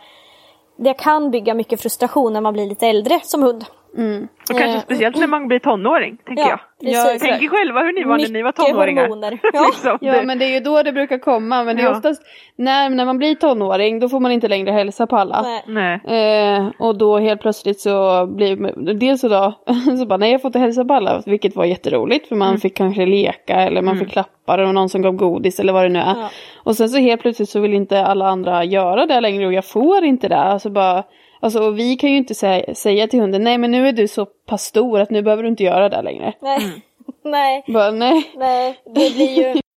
[0.78, 3.66] det kan bygga mycket frustration när man blir lite äldre som hund.
[3.98, 6.60] Och kanske Eh, speciellt när man blir tonåring, tänker Ja, jag.
[6.94, 7.22] precis.
[7.22, 9.02] Tänk er själva hur ni var när ni var tonåringar.
[9.08, 9.40] hormoner.
[9.54, 9.66] Ja.
[9.66, 11.92] liksom, Ja men det är ju då det brukar komma men det är Ja.
[11.92, 12.22] oftast
[12.56, 15.46] när, när man blir tonåring då får man inte längre hälsa på alla.
[15.68, 16.00] Nej.
[16.08, 19.54] Eh, och då helt plötsligt så blir dels så då,
[20.00, 22.60] så bara nej jag får inte hälsa på alla vilket var jätteroligt för man Mm.
[22.62, 25.90] fick kanske leka eller man fick klappa och någon som gav godis eller vad det
[25.90, 26.16] nu är.
[26.16, 26.30] Ja.
[26.64, 29.66] Och sen så helt plötsligt så vill inte alla andra göra det längre och jag
[29.66, 30.38] får inte det.
[30.38, 31.04] Alltså bara,
[31.40, 34.08] alltså och vi kan ju inte säga, säga till hunden nej men nu är du
[34.08, 36.34] så pass stor att nu behöver du inte göra det längre.
[36.42, 36.58] Nej.
[36.58, 36.82] Mm.
[37.24, 37.64] Nej.
[37.68, 38.32] Bara nej.
[38.36, 38.82] Nej.
[38.86, 39.62] Det blir ju...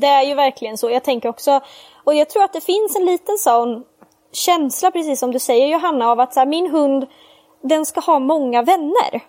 [0.00, 0.90] Det är ju verkligen så.
[0.90, 1.60] Jag tänker också,
[2.04, 3.84] och jag tror att det finns en liten sån
[4.32, 7.06] känsla, precis som du säger Johanna, av att så här, min hund,
[7.62, 9.20] den ska ha många vänner.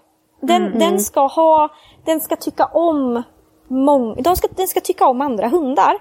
[0.41, 1.69] Den, den ska ha,
[2.05, 3.23] den ska tycka om
[3.71, 5.97] mång, de ska, den ska tycka om andra hundar.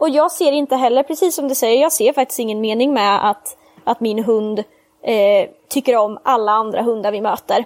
[0.00, 3.30] Och jag ser inte heller, precis som du säger, jag ser faktiskt ingen mening med
[3.30, 4.58] att, att min hund
[5.02, 7.64] eh, tycker om alla andra hundar vi möter.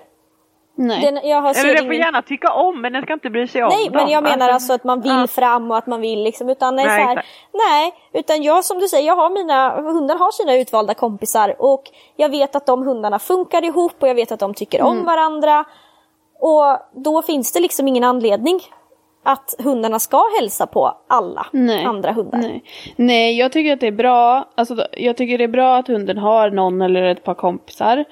[0.74, 1.00] Nej.
[1.00, 2.04] Den, jag har ser Eller den får ingen...
[2.06, 3.94] gärna tycka om men den ska inte bry sig om Nej, dem.
[3.94, 5.26] men jag menar alltså att man vill ja.
[5.26, 8.78] fram och att man vill liksom, utan nej, Nej, så här, nej, utan jag som
[8.78, 11.82] du säger, jag har mina, hundar har sina utvalda kompisar och
[12.16, 14.90] jag vet att de hundarna funkar ihop och jag vet att de tycker Mm.
[14.90, 15.64] om varandra.
[16.40, 18.60] Och då finns det liksom ingen anledning
[19.22, 21.84] att hundarna ska hälsa på alla Nej.
[21.84, 22.38] andra hundar.
[22.38, 22.62] Nej.
[22.96, 24.48] Nej, jag tycker att det är bra.
[24.54, 28.04] Alltså, jag tycker det är bra att hunden har någon eller ett par kompisar.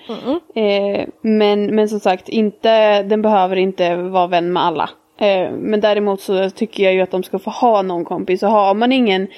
[0.55, 4.91] Eh, men, men som sagt, inte, den behöver inte vara vän med alla.
[5.19, 8.43] Eh, men däremot så tycker jag ju att de ska få ha någon kompis.
[8.43, 9.29] Och har man ingen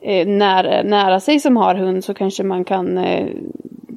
[0.00, 3.26] eh, nära, nära sig som har hund så kanske man kan eh,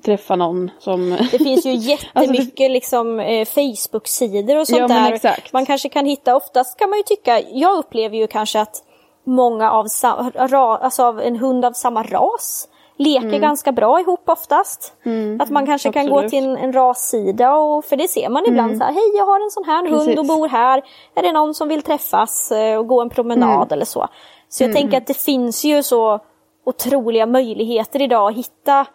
[0.03, 1.17] träffa någon som...
[1.31, 5.13] Det finns ju jättemycket liksom, eh, Facebook-sidor och sånt Ja, där.
[5.13, 5.53] exakt.
[5.53, 8.83] Man kanske kan hitta, oftast kan man ju tycka, jag upplever ju kanske att
[9.25, 9.87] många av,
[10.35, 14.93] ra, alltså av en hund av samma ras leker ganska bra ihop oftast.
[15.39, 16.31] Att man kanske kan gå absolut.
[16.31, 19.39] till en, en rassida och för det ser man ibland så här, hej jag har
[19.39, 20.27] en sån här hund och Precis.
[20.27, 20.81] bor här.
[21.15, 24.07] Är det någon som vill träffas eh, och gå en promenad eller så.
[24.49, 26.19] Så jag tänker att det finns ju så
[26.65, 28.85] otroliga möjligheter idag att hitta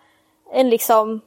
[0.53, 1.21] en liksom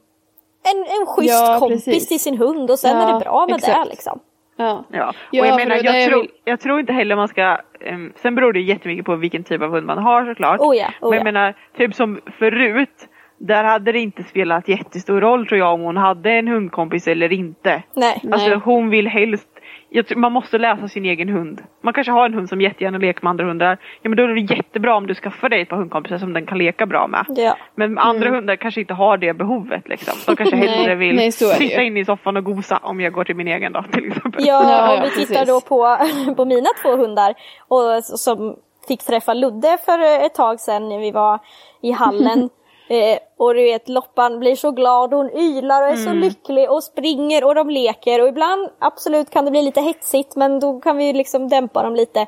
[0.64, 2.08] en, en schysst Ja, kompis precis.
[2.08, 3.84] till sin hund och sen Ja, är det bra med exakt.
[3.84, 4.20] det liksom.
[4.56, 4.84] ja.
[4.92, 7.58] Ja, och Ja, jag för menar, jag, tror, vill- jag tror inte heller man ska,
[7.80, 10.60] em, sen beror det jättemycket på vilken typ av hund man har såklart.
[10.60, 11.24] Oh ja, oh Men jag ja.
[11.24, 13.08] menar, typ som förut,
[13.38, 17.32] där hade det inte spelat jättestor roll tror jag om hon hade en hundkompis eller
[17.32, 17.82] inte.
[17.94, 18.20] Nej.
[18.32, 18.58] Alltså Nej.
[18.64, 19.48] hon vill helst,
[19.94, 21.62] jag tror, man måste läsa sin egen hund.
[21.80, 23.78] Man kanske har en hund som jättegärna leker med andra hundar.
[24.02, 26.46] Ja men då är det jättebra om du skaffar dig ett par hundkompisar som den
[26.46, 27.24] kan leka bra med.
[27.28, 27.56] Ja.
[27.74, 30.14] Men andra hundar kanske inte har det behovet liksom.
[30.26, 33.36] De kanske hellre vill nej, sitta inne i soffan och gosa om jag går till
[33.36, 34.46] min egen då till exempel.
[34.46, 35.48] Ja, Ja, om ja, vi tittar precis.
[35.48, 35.98] då på,
[36.36, 37.34] på mina två hundar
[37.68, 38.56] och, som
[38.88, 41.38] fick träffa Ludde för ett tag sedan när vi var
[41.82, 42.50] i hallen.
[42.88, 46.84] eh, och du vet Loppan blir så glad, hon ylar och är så lycklig och
[46.84, 50.96] springer och de leker och ibland absolut kan det bli lite hetsigt men då kan
[50.96, 52.26] vi ju liksom dämpa dem lite.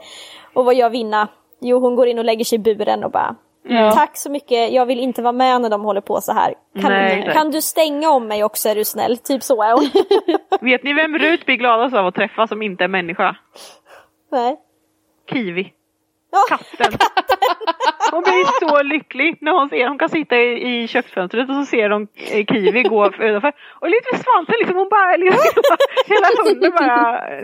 [0.55, 1.29] Och vad gör Vinna?
[1.61, 3.37] Jo hon går in och lägger sig i buren och bara
[3.69, 3.93] Ja.
[3.93, 6.55] Tack så mycket, jag vill inte vara med när de håller på så här.
[6.81, 7.31] Kan, nej.
[7.33, 9.19] kan du stänga om mig också är du snäll?
[9.19, 9.91] Typ så är hon.
[10.61, 13.37] Vet ni vem Rut blir gladast av att träffa som inte är människa?
[14.33, 14.57] Nej.
[15.31, 15.73] Kiwi.
[16.35, 16.57] Ja.
[16.57, 16.93] Katten.
[18.13, 21.65] Hon blir så lycklig när hon ser, hon kan sitta i, i köksfönstret och så
[21.67, 23.53] ser hon eh, Kiwi gå utanför.
[23.81, 25.41] Och lite med svansen liksom, hon bara, liksom,
[26.07, 27.01] hela hunden bara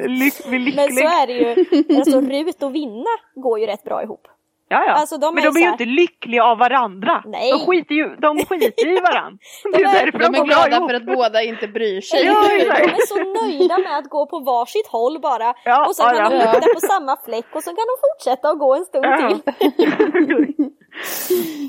[0.06, 0.76] lyck, blir lycklig.
[0.76, 1.48] Men så är det ju.
[1.96, 4.28] Alltså Rut och Vinna går ju rätt bra ihop.
[4.72, 4.92] Ja, ja.
[4.92, 7.22] Alltså, de men är de blir ju så här- inte lyckliga av varandra.
[7.26, 7.50] Nej.
[7.52, 9.38] De skiter ju de skiter i varandra.
[9.72, 10.90] Det De är är- därför De är glada ihop.
[10.90, 12.24] för att båda inte bryr sig.
[12.26, 15.54] Ja, De är så nöjda med att gå på varsitt håll bara.
[15.64, 18.50] Ja, och sen ja, kan de lukta på samma fläck och sen kan de fortsätta
[18.50, 19.04] och gå en stund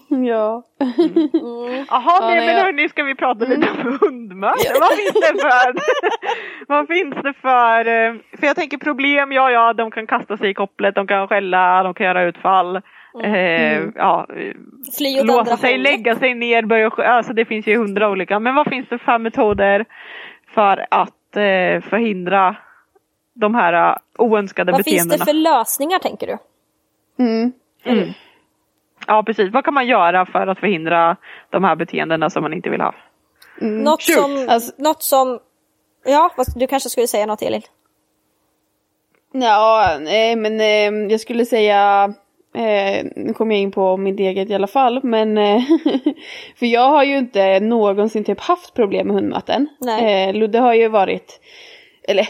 [0.10, 0.64] Ja.
[0.80, 1.30] till.
[1.34, 1.86] Ja.
[1.90, 4.74] Jaha, nej, men jag- hörni ska vi prata lite om hundmöte.
[4.80, 5.74] Vad finns det för,
[6.68, 10.50] vad finns det för, eh, för jag tänker problem, ja ja de kan kasta sig
[10.50, 12.76] i kopplet, de kan skälla, de kan göra utfall.
[13.24, 14.54] Eh, ja, eh,
[14.98, 15.84] Fly åt andra låsa sig, hållet.
[15.92, 18.40] lägga sig ner, börja alltså det finns ju hundra olika.
[18.40, 19.86] Men vad finns det för metoder
[20.54, 22.56] för att eh, förhindra
[23.34, 25.26] de här eh, oönskade Vad finns beteendena?
[25.26, 26.38] det för lösningar tänker du?
[27.24, 27.52] Mm.
[29.12, 31.18] Ja precis, vad kan man göra för att förhindra
[31.50, 32.96] de här beteendena som man inte vill ha?
[33.62, 34.18] Något Shoot.
[34.18, 35.40] som, Alltså- något som,
[36.06, 37.62] ja du kanske skulle säga något Elin?
[39.34, 42.14] Ja, nej, men eh, jag skulle säga,
[42.56, 45.62] eh, nu kommer jag in på mitt eget i alla fall, men eh,
[46.60, 49.68] för jag har ju inte någonsin typ haft problem med hundmöten.
[49.80, 50.30] Nej.
[50.30, 51.40] Eh, Ludde har ju varit,
[52.08, 52.28] eller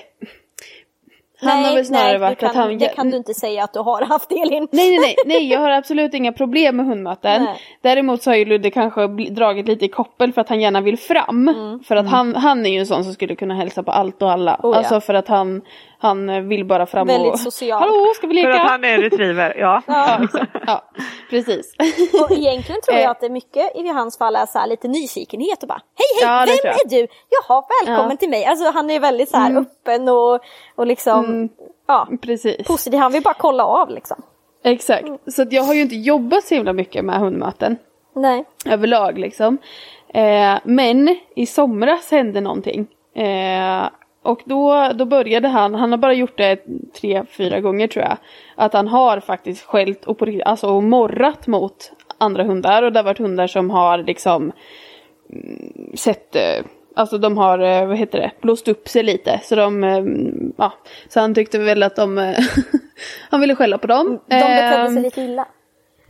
[1.42, 2.78] han har väl snarare nej, varit kan, att han...
[2.78, 4.68] det kan du inte säga att du har haft Elin.
[4.72, 7.44] Nej, nej, nej, nej, jag har absolut inga problem med hundmöten.
[7.44, 7.60] Nej.
[7.82, 10.98] Däremot så har ju Ludde kanske dragit lite i koppel för att han gärna vill
[10.98, 11.82] fram.
[11.88, 14.32] För att han, han är ju en sån som skulle kunna hälsa på allt och
[14.32, 14.56] alla.
[14.56, 14.70] Mm.
[14.70, 14.78] Oh, ja.
[14.78, 15.62] Alltså för att han,
[16.02, 17.40] han eh, vill bara fram Väldigt och...
[17.40, 17.80] social.
[17.80, 18.52] Hallå, ska vi leka?
[18.52, 19.82] För att han är retriever, ja.
[19.88, 20.20] Ja.
[20.68, 20.84] Ja,
[21.30, 21.76] precis.
[22.24, 23.12] Och egentligen tror jag Eh.
[23.12, 26.28] att det är mycket i hans fall är så här lite nyfikenhet och bara Hej
[26.28, 27.08] hej, Ja, vem är du?
[27.30, 28.06] Jaha, välkommen Ja.
[28.06, 28.18] Mm.
[28.18, 28.46] till mig.
[28.46, 30.40] Alltså han är väldigt så här öppen och,
[30.76, 31.50] och liksom
[31.88, 32.68] ja, precis.
[32.68, 33.00] positiv.
[33.00, 34.22] Han vill bara kolla av liksom.
[34.64, 35.08] Exakt.
[35.28, 37.78] Så att jag har ju inte jobbat så himla mycket med hundmöten.
[38.16, 38.46] Nej.
[38.66, 39.58] överlag liksom.
[40.14, 42.88] Eh, men i somras hände någonting.
[43.16, 43.84] Eh,
[44.24, 46.60] och då, då började han, han har bara gjort det
[47.02, 48.18] tre, fyra gånger tror jag.
[48.56, 52.84] Att han har faktiskt skällt och på, alltså, och morrat mot andra hundar.
[52.84, 54.52] Och det har varit hundar som har liksom
[55.34, 59.40] mm, sett, eh, alltså de har, eh, vad heter det, blåst upp sig lite.
[59.44, 60.04] Så de, eh,
[60.58, 60.74] ja,
[61.10, 62.36] så han tyckte väl att de,
[63.30, 64.20] han ville skälla på dem.
[64.28, 65.48] De betedde Ehm, sig lite illa.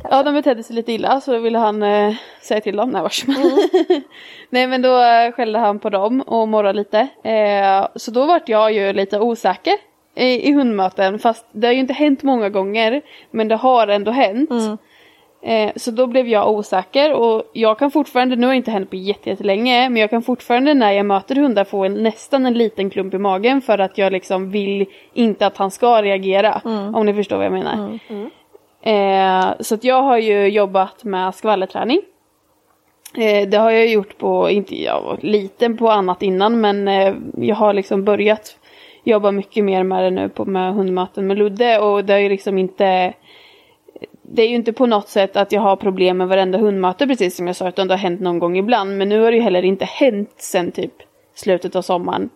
[0.09, 2.89] Ja, de betedde sig lite illa så då ville han eh, säga till dem.
[2.89, 3.01] Nej.
[3.27, 4.01] Mm.
[4.49, 6.99] Nej, men då eh, skällde han på dem och morrade lite.
[7.23, 9.73] Eh, så då vart jag ju lite osäker
[10.15, 11.19] i, i hundmöten.
[11.19, 13.01] Fast det har ju inte hänt många gånger.
[13.31, 14.49] Men det har ändå hänt.
[14.51, 14.77] Mm.
[15.43, 18.89] Eh, så då blev jag osäker och jag kan fortfarande, nu har det inte hänt
[18.89, 22.53] på jätte- jättelänge, men jag kan fortfarande när jag möter hundar få en, nästan en
[22.53, 26.61] liten klump i magen för att jag liksom vill inte att han ska reagera.
[26.65, 26.95] Mm.
[26.95, 27.99] Om ni förstår vad jag menar.
[28.81, 32.01] Eh, så att jag har ju jobbat med skvallerträning.
[33.17, 37.13] Eh, det har jag gjort på, inte jag var liten på annat innan men eh,
[37.37, 38.57] jag har liksom börjat
[39.03, 42.29] jobba mycket mer med det nu på med hundmöten med Ludde och det är ju
[42.29, 43.13] liksom inte
[44.21, 47.35] det är ju inte på något sätt att jag har problem med varenda hundmöte precis
[47.35, 49.43] som jag sa utan det har hänt någon gång ibland men nu har det ju
[49.43, 50.93] heller inte hänt sen typ
[51.33, 52.29] slutet av sommaren.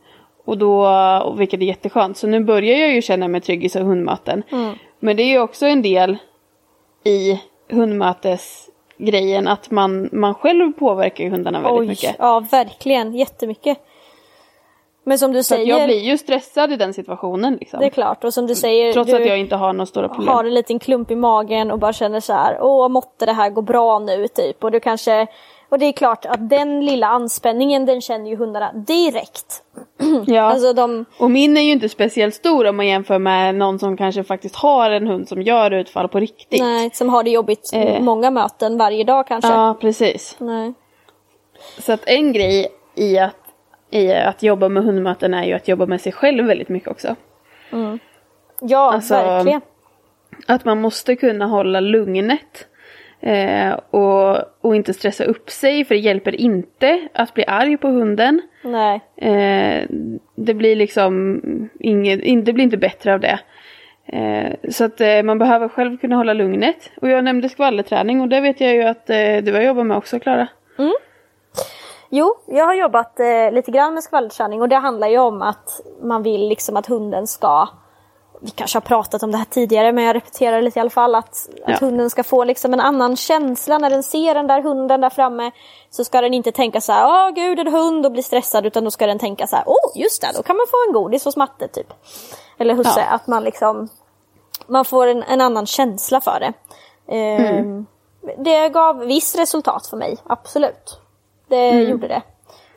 [0.45, 0.87] Och då,
[1.23, 2.17] och vilket är jätteskönt.
[2.17, 4.43] Så nu börjar jag ju känna mig trygg i så hundmöten.
[4.99, 6.17] Men det är ju också en del
[7.05, 12.15] i hundmötesgrejen att man, man själv påverkar ju hundarna väldigt Oj, mycket.
[12.19, 13.77] ja verkligen, jättemycket.
[15.07, 17.79] Men som du Så säger, jag blir ju stressad i den situationen liksom.
[17.79, 18.23] det är klart.
[18.23, 20.27] Och som du säger, Trots du att jag inte har några stora problem.
[20.27, 23.49] har en liten klump i magen och bara känner så här, åh måtte det här
[23.49, 24.63] gå bra nu typ.
[24.63, 25.27] Och du kanske,
[25.75, 29.61] och det är klart att den lilla anspänningen den känner ju hundarna direkt.
[30.27, 30.41] Ja.
[30.41, 33.97] Alltså de, Och min är ju inte speciellt stor om man jämför med någon som
[33.97, 36.59] kanske faktiskt har en hund som gör utfall på riktigt.
[36.61, 38.01] nej, som har det jobbigt Eh.
[38.01, 39.51] många möten varje dag kanske.
[39.51, 40.35] Ja, precis.
[40.39, 40.73] Nej.
[41.79, 43.35] Så att en grej i att,
[43.91, 47.15] i att jobba med hundmöten är ju att jobba med sig själv väldigt mycket också.
[48.61, 49.61] Ja, Alltså, verkligen.
[50.47, 52.67] Att man måste kunna hålla lugnet.
[53.19, 57.87] Eh, och, och inte stressa upp sig för det hjälper inte att bli arg på
[57.87, 58.41] hunden.
[58.63, 59.01] Nej.
[59.17, 59.85] Eh,
[60.35, 61.41] det blir liksom
[61.79, 63.39] inget, in- det blir inte bättre av det.
[64.07, 66.91] Eh, så att eh, man behöver själv kunna hålla lugnet.
[67.01, 69.97] Och jag nämnde skvallerträning och det vet jag ju att eh, du har jobbat med
[69.97, 70.47] också Klara.
[72.09, 75.81] Jo, jag har jobbat eh, lite grann med skvallerträning och det handlar ju om att
[76.01, 77.67] man vill liksom att hunden ska
[78.45, 81.15] vi kanske har pratat om det här tidigare men jag repeterar lite i alla fall
[81.15, 81.27] att,
[81.63, 81.77] att Ja.
[81.79, 85.51] hunden ska få liksom en annan känsla när den ser den där hunden där framme.
[85.89, 88.83] Så ska den inte tänka så här, åh gud en hund och bli stressad utan
[88.83, 91.25] då ska den tänka så här, åh just det, då kan man få en godis
[91.25, 91.93] hos matte typ.
[92.57, 93.05] Eller husse, Ja.
[93.15, 93.89] att man liksom
[94.67, 96.53] man får en, en annan känsla för det.
[97.15, 97.85] Ehm,
[98.37, 100.99] Det gav viss resultat för mig, absolut.
[101.47, 102.21] Det gjorde det.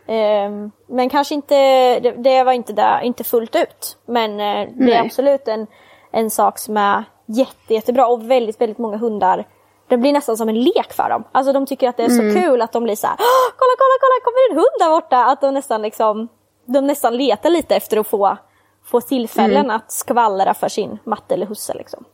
[0.08, 1.54] Ehm, men kanske inte,
[2.00, 3.96] det, det var inte där, inte fullt ut.
[4.06, 4.36] Men eh,
[4.74, 4.98] det är Nej.
[4.98, 5.66] absolut en,
[6.12, 9.44] en sak som är jätte, jättebra och väldigt, väldigt många hundar
[9.88, 11.24] det blir nästan som en lek för dem.
[11.32, 13.72] Alltså de tycker att det är så kul att de blir så här, "Åh, kolla,
[13.78, 15.24] kolla, kolla, kommer det en hund där borta?
[15.32, 16.28] Att de nästan liksom,
[16.66, 18.36] de nästan letar lite efter att få,
[18.84, 22.04] få tillfällen att skvallra för sin matte eller husse liksom.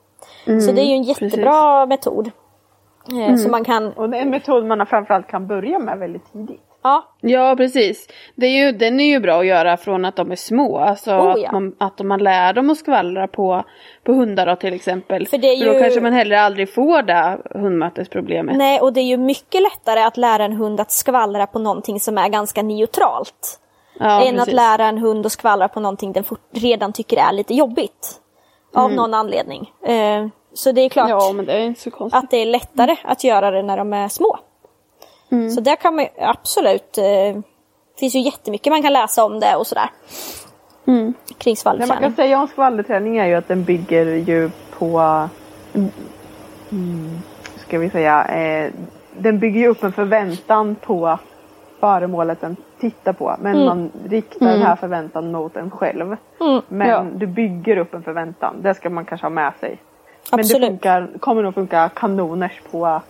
[0.44, 2.30] Så det är ju en jättebra metod.
[3.30, 6.32] Eh, Så man kan, Och det är en metod man framförallt kan börja med väldigt
[6.32, 6.73] tidigt.
[6.84, 8.08] Ja, Ja precis.
[8.34, 10.78] Det är ju, den är ju bra att göra från att de är små.
[10.78, 11.46] Alltså Oh, ja.
[11.46, 13.64] att, man, att man lär dem att skvallra på,
[14.04, 15.26] på hundar då, till exempel.
[15.26, 18.56] För det är då ju- kanske man heller aldrig får det hundmötesproblemet.
[18.56, 22.00] nej och det är ju mycket lättare att lära en hund att skvallra på någonting
[22.00, 23.60] som är ganska neutralt.
[23.98, 24.54] Ja, än att precis.
[24.54, 28.20] lära en hund att skvallra på någonting den redan tycker är lite jobbigt.
[28.74, 29.72] Av någon anledning.
[29.86, 32.24] Eh, så det är klart Ja men det är inte så konstigt.
[32.24, 34.38] att det är lättare att göra det när de är små.
[35.54, 37.42] Så där kan man ju absolut, eh, det
[38.00, 39.90] finns ju jättemycket man kan läsa om det och sådär.
[40.84, 42.12] Kring Det man kan skvallerträning.
[42.16, 44.98] säga om skvallerträning är ju att den bygger ju på
[46.70, 47.18] mm,
[47.56, 48.70] ska vi säga eh,
[49.18, 51.18] den bygger ju upp en förväntan på
[51.80, 53.36] föremålet den tittar på.
[53.40, 56.16] Men man riktar den här förväntan mot en själv.
[56.68, 57.06] Men Ja.
[57.14, 58.54] du bygger upp en förväntan.
[58.62, 59.78] Det ska man kanske ha med sig.
[60.30, 60.60] Men Absolut.
[60.62, 63.00] det funkar, kommer nog funka kanoners på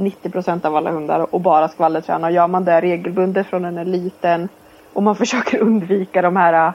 [0.00, 2.30] 90% av alla hundar och bara skvallerträna.
[2.30, 4.48] Gör man det regelbundet från den är liten
[4.92, 6.72] och man försöker undvika de här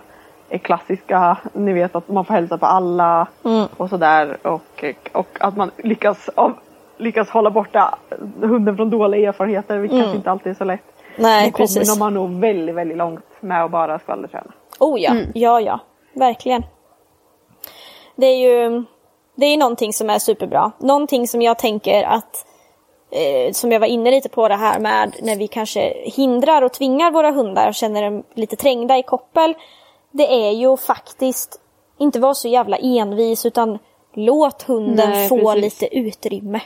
[0.49, 3.67] eh, klassiska, ni vet att man får hälsa på alla Mm.
[3.77, 6.29] och sådär och, och att man lyckas,
[6.97, 7.97] lyckas hålla borta
[8.41, 10.79] hunden från dåliga erfarenheter vilket kanske inte alltid är så lätt.
[11.17, 11.21] Mm.
[11.29, 11.99] Nej, Då kommer precis.
[11.99, 14.51] man nog väldigt, väldigt långt med att bara skvallerträna.
[14.79, 15.79] Oh ja, ja ja,
[16.13, 16.63] verkligen.
[18.15, 18.83] Det är ju
[19.35, 20.71] det är någonting som är superbra.
[20.79, 22.44] Någonting som jag tänker att,
[23.15, 26.73] eh, som jag var inne lite på det här med när vi kanske hindrar och
[26.73, 29.53] tvingar våra hundar och känner dem lite trängda i koppel.
[30.11, 31.61] Det är ju faktiskt
[31.99, 33.79] inte vara så jävla envis utan
[34.13, 35.81] låt hunden Nej, få precis.
[35.81, 36.61] lite utrymme.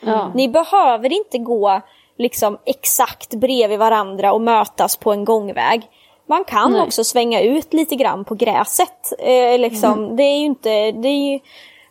[0.00, 0.32] Ja.
[0.34, 1.80] Ni behöver inte gå
[2.18, 5.88] liksom exakt bredvid varandra och mötas på en gångväg.
[6.26, 6.82] Man kan Nej.
[6.82, 9.12] också svänga ut lite grann på gräset.
[9.18, 9.92] Eh, liksom.
[9.92, 10.16] Mm.
[10.16, 11.40] Det är ju inte, det är ju,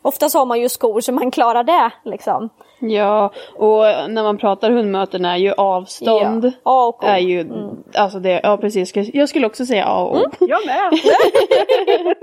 [0.02, 1.92] oftast har man ju skor så man klarar det.
[2.06, 2.50] Liksom.
[2.90, 6.46] Ja, och när man pratar hundmöten är ju avstånd.
[6.46, 7.08] Ja, A och O.
[7.08, 7.48] Är ju,
[7.96, 10.26] alltså det, ja precis, jag skulle också säga A och O.
[10.40, 10.92] Jag med!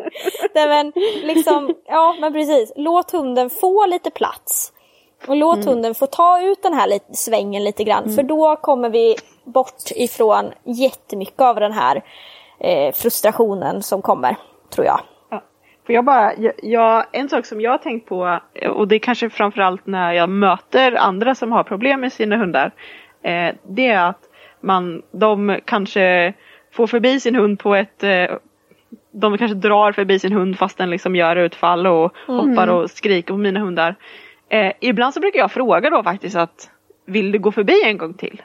[0.54, 0.92] Nej, men,
[1.22, 4.72] liksom, ja men precis, låt hunden få lite plats.
[5.28, 5.68] Och låt Mm.
[5.68, 8.14] hunden få ta ut den här lite, svängen lite grann.
[8.14, 12.02] För då kommer vi bort ifrån jättemycket av den här
[12.60, 14.36] eh, frustrationen som kommer,
[14.74, 15.00] tror jag.
[15.90, 18.98] För jag bara, jag, jag, en sak som jag har tänkt på och det är
[18.98, 22.72] kanske framförallt när jag möter andra som har problem med sina hundar.
[23.22, 24.20] Eh, det är att
[24.60, 26.34] man, de kanske
[26.72, 28.26] får förbi sin hund på ett eh,
[29.12, 33.32] de kanske drar förbi sin hund fast den liksom gör utfall och hoppar och skriker
[33.32, 33.94] på mina hundar.
[34.48, 36.70] Eh, ibland så brukar jag fråga då faktiskt att
[37.06, 38.42] vill du gå förbi en gång till?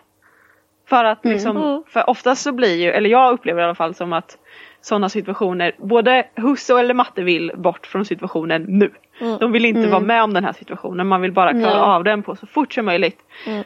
[0.89, 4.13] För att liksom, för oftast så blir ju, eller jag upplever i alla fall som
[4.13, 4.37] att
[4.85, 8.91] sådana situationer, både husse eller matte vill bort från situationen nu.
[9.39, 11.95] De vill inte vara med om den här situationen, man vill bara klara Nej.
[11.95, 13.19] av den på så fort som möjligt.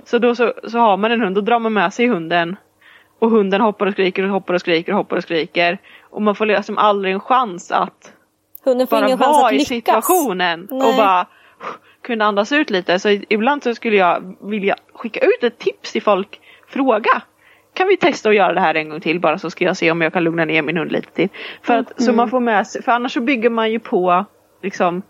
[0.03, 2.55] Så då så, så har man en hund, då drar man med sig hunden
[3.19, 5.77] och hunden hoppar och skriker och hoppar och skriker och hoppar och skriker.
[6.09, 8.13] Och man får liksom aldrig en chans att
[8.63, 9.67] Hunden får bara ingen chans att i lyckas.
[9.67, 10.89] situationen Nej.
[10.89, 11.27] och bara
[12.01, 12.99] kunna andas ut lite.
[12.99, 16.39] Så ibland så skulle jag vilja skicka ut ett tips till folk.
[16.67, 17.21] Fråga.
[17.79, 19.91] Kan vi testa att göra det här en gång till bara så ska jag se
[19.91, 21.29] om jag kan lugna ner min hund lite till.
[21.61, 24.25] För att så man får med sig, för annars så bygger man ju på
[24.63, 25.01] liksom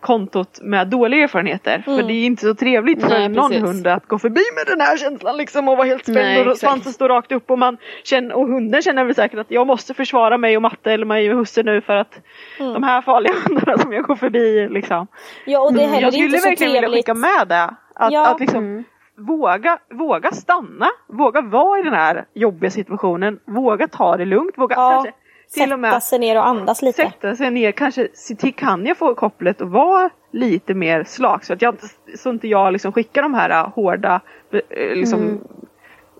[0.00, 1.82] kontot med dåliga erfarenheter.
[1.84, 3.64] För det är inte så trevligt för Nej, någon precis.
[3.68, 6.56] hund att gå förbi med den här känslan liksom och vara helt spänd Nej, och
[6.56, 9.94] svansen står rakt upp och man känner, och hunden känner väl säkert att jag måste
[9.94, 12.20] försvara mig och matte eller mig och husse nu för att
[12.58, 15.06] de här farliga hundarna som jag går förbi liksom.
[15.44, 16.98] Ja och det är heller Jag skulle inte så verkligen vilja trevligt.
[17.06, 17.74] skicka med det.
[17.96, 18.26] Att, Ja.
[18.26, 18.84] att liksom
[19.16, 24.74] våga, våga stanna, våga vara i den här jobbiga situationen, våga ta det lugnt, våga
[24.76, 25.12] Ja, kanske
[25.52, 27.02] till och Sätta med sig ner och andas lite.
[27.02, 31.44] sätta sig ner, kanske se till kan jag få kopplet att vara lite mer slag
[31.44, 31.86] så att jag inte,
[32.18, 34.20] så inte jag liksom skickar de här äh, hårda,
[34.52, 35.38] eh, liksom, Mm.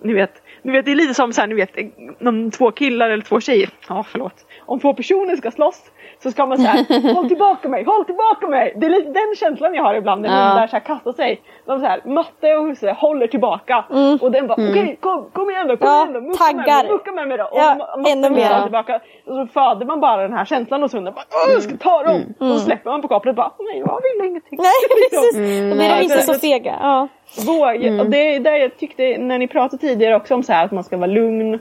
[0.02, 1.86] ni vet, ni vet det är lite som så här, ni vet, eh,
[2.28, 5.82] om två killar eller två tjejer, ja förlåt, om två personer ska slåss
[6.22, 6.84] så ska man säga
[7.14, 8.72] håll tillbaka mig, håll tillbaka mig!
[8.76, 10.34] Det är lite den känslan jag har ibland när Ja.
[10.48, 11.40] hundar så här kastar sig.
[11.66, 13.84] De så här, matte och husse håller tillbaka
[14.20, 15.94] och den bara okej kom, kom igen då, kom Mm.
[15.98, 16.82] Ja, igen då, mucka med taggar.
[16.82, 17.44] mig, mucka med mig då.
[17.44, 18.62] Och Ja, ännu mer.
[18.62, 19.00] tillbaka.
[19.26, 21.14] Och så föder man bara den här känslan hos hunden.
[21.14, 22.20] Bara, jag ska ta dem!
[22.38, 24.58] Och så släpper man på kopplet bara nej jag vill ingenting.
[24.62, 24.70] Nej
[25.10, 25.70] precis, Liksom.
[25.70, 26.74] då blir de inte så- fega.
[26.80, 27.08] Ja.
[27.46, 30.64] Våg, och det är där jag tyckte när ni pratade tidigare också om så här
[30.64, 31.54] att man ska vara lugn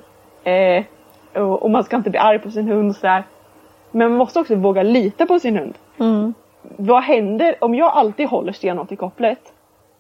[0.44, 0.84] eh,
[1.44, 3.24] och, och man ska inte bli arg på sin hund så där.
[3.94, 5.74] Men man måste också våga lita på sin hund.
[6.00, 6.34] Mm.
[6.62, 9.40] Vad händer om jag alltid håller stenhårt i kopplet?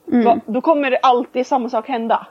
[0.05, 2.27] Va, då kommer det alltid samma sak hända.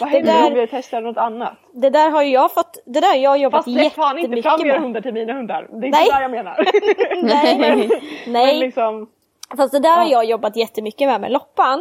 [0.00, 1.52] Vad händer där- om jag testar något annat?
[1.72, 4.50] Det där har jag fått, det där har jag jobbat Fast släpp fan inte jättemycket
[4.50, 4.80] fram era med.
[4.82, 5.68] hundar till mina hundar.
[5.70, 6.04] Det är Nej.
[6.04, 6.56] inte det jag menar.
[7.22, 7.88] Nej, nej,
[8.26, 9.10] Men liksom,
[9.56, 11.80] Fast det där har jag jobbat jättemycket med med Loppan.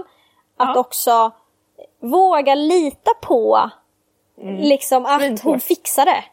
[0.57, 0.79] Att Ja.
[0.79, 1.31] också
[1.99, 3.69] våga lita på
[4.59, 6.23] liksom att hon fixar det.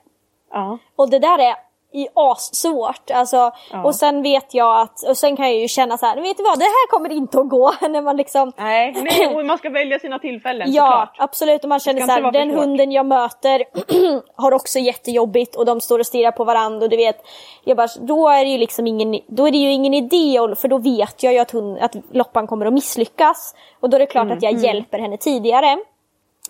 [0.53, 0.79] ja.
[0.97, 1.55] Och det där är
[1.93, 3.11] i assvårt.
[3.11, 3.85] Alltså, Ja.
[3.85, 6.43] Och sen vet jag att, och sen kan jag ju känna så här, vet du
[6.43, 7.73] vad, det här kommer inte att gå.
[7.89, 11.15] när man liksom Nej, nej, och man ska välja sina tillfällen Ja, såklart.
[11.19, 11.63] absolut.
[11.63, 13.65] Och man känner så här, den hunden jag möter
[14.37, 17.17] har också jättejobbigt och de står och stirrar på varandra och du vet,
[17.65, 20.69] jag bara, då är det ju liksom ingen, då är det ju ingen idé för
[20.69, 23.55] då vet jag ju att, hon, att loppan kommer att misslyckas.
[23.81, 25.79] Och då är det klart Mm, att jag hjälper henne tidigare.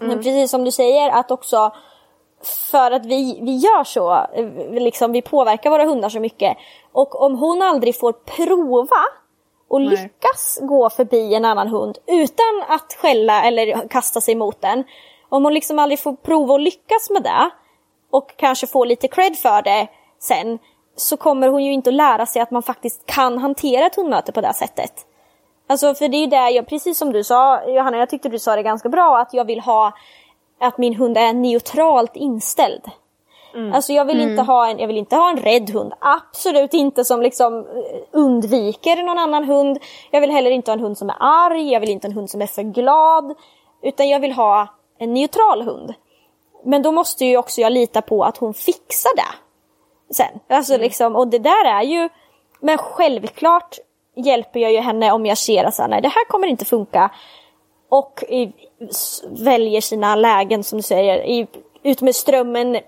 [0.01, 1.73] Men precis som du säger att också
[2.71, 6.57] för att vi, vi gör så, eh, liksom, vi påverkar våra hundar så mycket.
[6.93, 9.05] Och om hon aldrig får prova
[9.69, 9.91] och Nej.
[9.91, 14.85] lyckas gå förbi en annan hund utan att skälla eller kasta sig mot den.
[15.29, 17.51] Om hon liksom aldrig får prova och lyckas med det
[18.11, 20.59] och kanske få lite cred för det sen
[20.97, 24.33] så kommer hon ju inte att lära sig att man faktiskt kan hantera ett hundmöte
[24.33, 24.93] på det sättet.
[25.69, 28.39] Alltså för det är ju det jag, precis som du sa Johanna, jag tyckte du
[28.39, 29.93] sa det ganska bra att jag vill ha
[30.61, 32.83] att min hund är neutralt inställd.
[33.73, 37.05] Alltså jag vill, inte ha en, jag vill inte ha en rädd hund, absolut inte
[37.05, 39.79] som liksom eh, undviker någon annan hund.
[40.11, 42.17] Jag vill heller inte ha en hund som är arg, jag vill inte ha en
[42.17, 43.35] hund som är för glad.
[43.83, 45.95] Utan jag vill ha en neutral hund.
[46.65, 49.35] Men då måste ju också jag lita på att hon fixar det.
[50.15, 50.41] Sen.
[50.49, 52.09] Alltså liksom, och det där är ju,
[52.61, 53.79] men självklart
[54.17, 56.65] hjälper jag ju henne om jag ser att så här, nej det här kommer inte
[56.65, 57.11] funka.
[57.89, 58.53] Och i,
[59.45, 61.47] väljer sina lägen som du säger, i,
[61.83, 62.79] ut med strömmen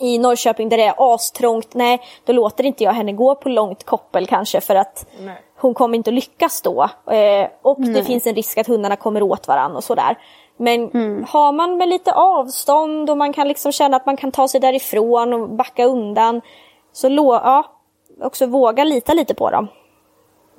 [0.00, 3.84] i Norrköping där det är astrångt, nej då låter inte jag henne gå på långt
[3.84, 5.42] koppel kanske för att Nej.
[5.56, 6.88] hon kommer inte lyckas då.
[7.10, 10.18] Eh, och det finns en risk att hundarna kommer åt varandra och sådär.
[10.56, 10.90] Men
[11.28, 14.60] har man med lite avstånd och man kan liksom känna att man kan ta sig
[14.60, 16.40] därifrån och backa undan.
[16.92, 17.64] Så ja,
[18.22, 19.68] också våga lita lite på dem.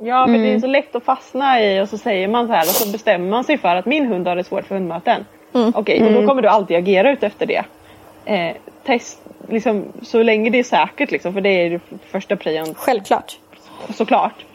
[0.02, 2.62] Ja, för det är så lätt att fastna i och så säger man så här
[2.62, 5.26] och så bestämmer man sig för att min hund har det svårt för hundmöten.
[5.74, 7.64] Okej, och då kommer du alltid agera ut efter det.
[8.26, 11.80] Eh, test, liksom, så länge det är säkert liksom, för det är det
[12.12, 13.38] första prion Självklart.
[13.90, 14.46] såklart.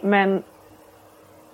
[0.00, 0.42] Men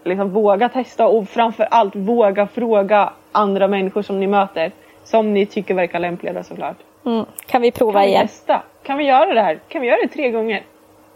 [0.05, 4.73] liksom våga testa och framför allt våga fråga andra människor som ni möter.
[5.05, 6.77] Som ni tycker verkar lämpligare såklart.
[7.07, 7.25] Mm.
[7.47, 8.27] Kan vi prova Kan vi igen?
[8.29, 8.63] testa?
[8.83, 9.59] Kan vi göra det här?
[9.69, 10.63] Kan vi göra det tre gånger?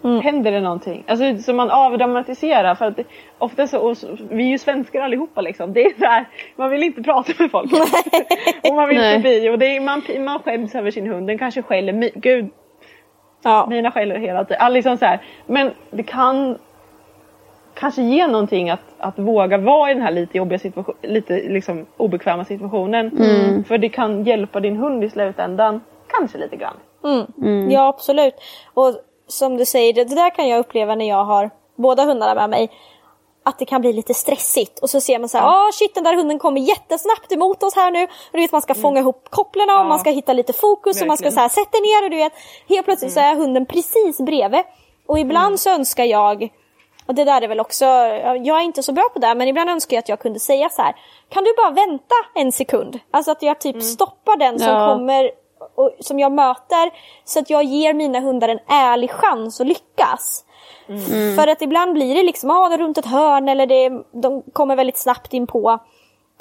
[0.03, 1.05] Händer det någonting?
[1.07, 2.99] Alltså så man avdramatiserar för att
[3.39, 5.73] ofta så, och så, vi är ju svenskar allihopa liksom.
[5.73, 6.25] Det är så här,
[6.57, 7.73] man vill inte prata med folk.
[8.69, 9.23] och man vill Nej.
[9.23, 11.27] förbi och det är, man, man skäms över sin hund.
[11.27, 12.49] Den kanske skäller, mi- gud
[13.43, 13.67] Ja.
[13.71, 14.61] mina skäller hela tiden.
[14.61, 15.21] Alltså, liksom så här.
[15.47, 16.59] Men det kan
[17.75, 21.87] kanske ge någonting att, att våga vara i den här lite jobbiga situation, lite liksom
[21.97, 23.11] obekväma situationen.
[23.69, 25.81] För det kan hjälpa din hund i slutändan.
[26.09, 26.77] Kanske lite grann.
[27.71, 28.35] Ja absolut.
[28.75, 28.95] Och
[29.29, 32.71] som du säger, det, där kan jag uppleva när jag har båda hundarna med mig.
[33.45, 36.05] Att det kan bli lite stressigt och så ser man så här, ah shit den
[36.05, 38.03] där hunden kommer jättesnabbt emot oss här nu.
[38.05, 39.87] Och du vet man ska fånga ihop kopplarna och Mm.
[39.87, 39.89] Ja.
[39.89, 41.33] man ska hitta lite fokus och man ska Verkligen.
[41.33, 42.33] så här, sätta ner och du vet.
[42.69, 44.63] Helt plötsligt så är hunden precis bredvid.
[45.07, 45.59] Och ibland Mm.
[45.59, 46.49] så önskar jag,
[47.07, 49.71] och det där är väl också, jag är inte så bra på det men ibland
[49.71, 50.95] önskar jag att jag kunde säga så här.
[51.29, 52.99] Kan du bara vänta en sekund?
[53.11, 53.87] Alltså att jag typ Mm.
[53.87, 54.95] stoppar den som Ja.
[54.95, 55.31] kommer
[55.79, 56.91] och, som jag möter
[57.25, 60.45] så att jag ger mina hundar en ärlig chans att lyckas.
[60.89, 61.37] Mm.
[61.37, 63.89] För att ibland blir det liksom ah, runt ett hörn eller det,
[64.23, 65.79] de kommer väldigt snabbt in på.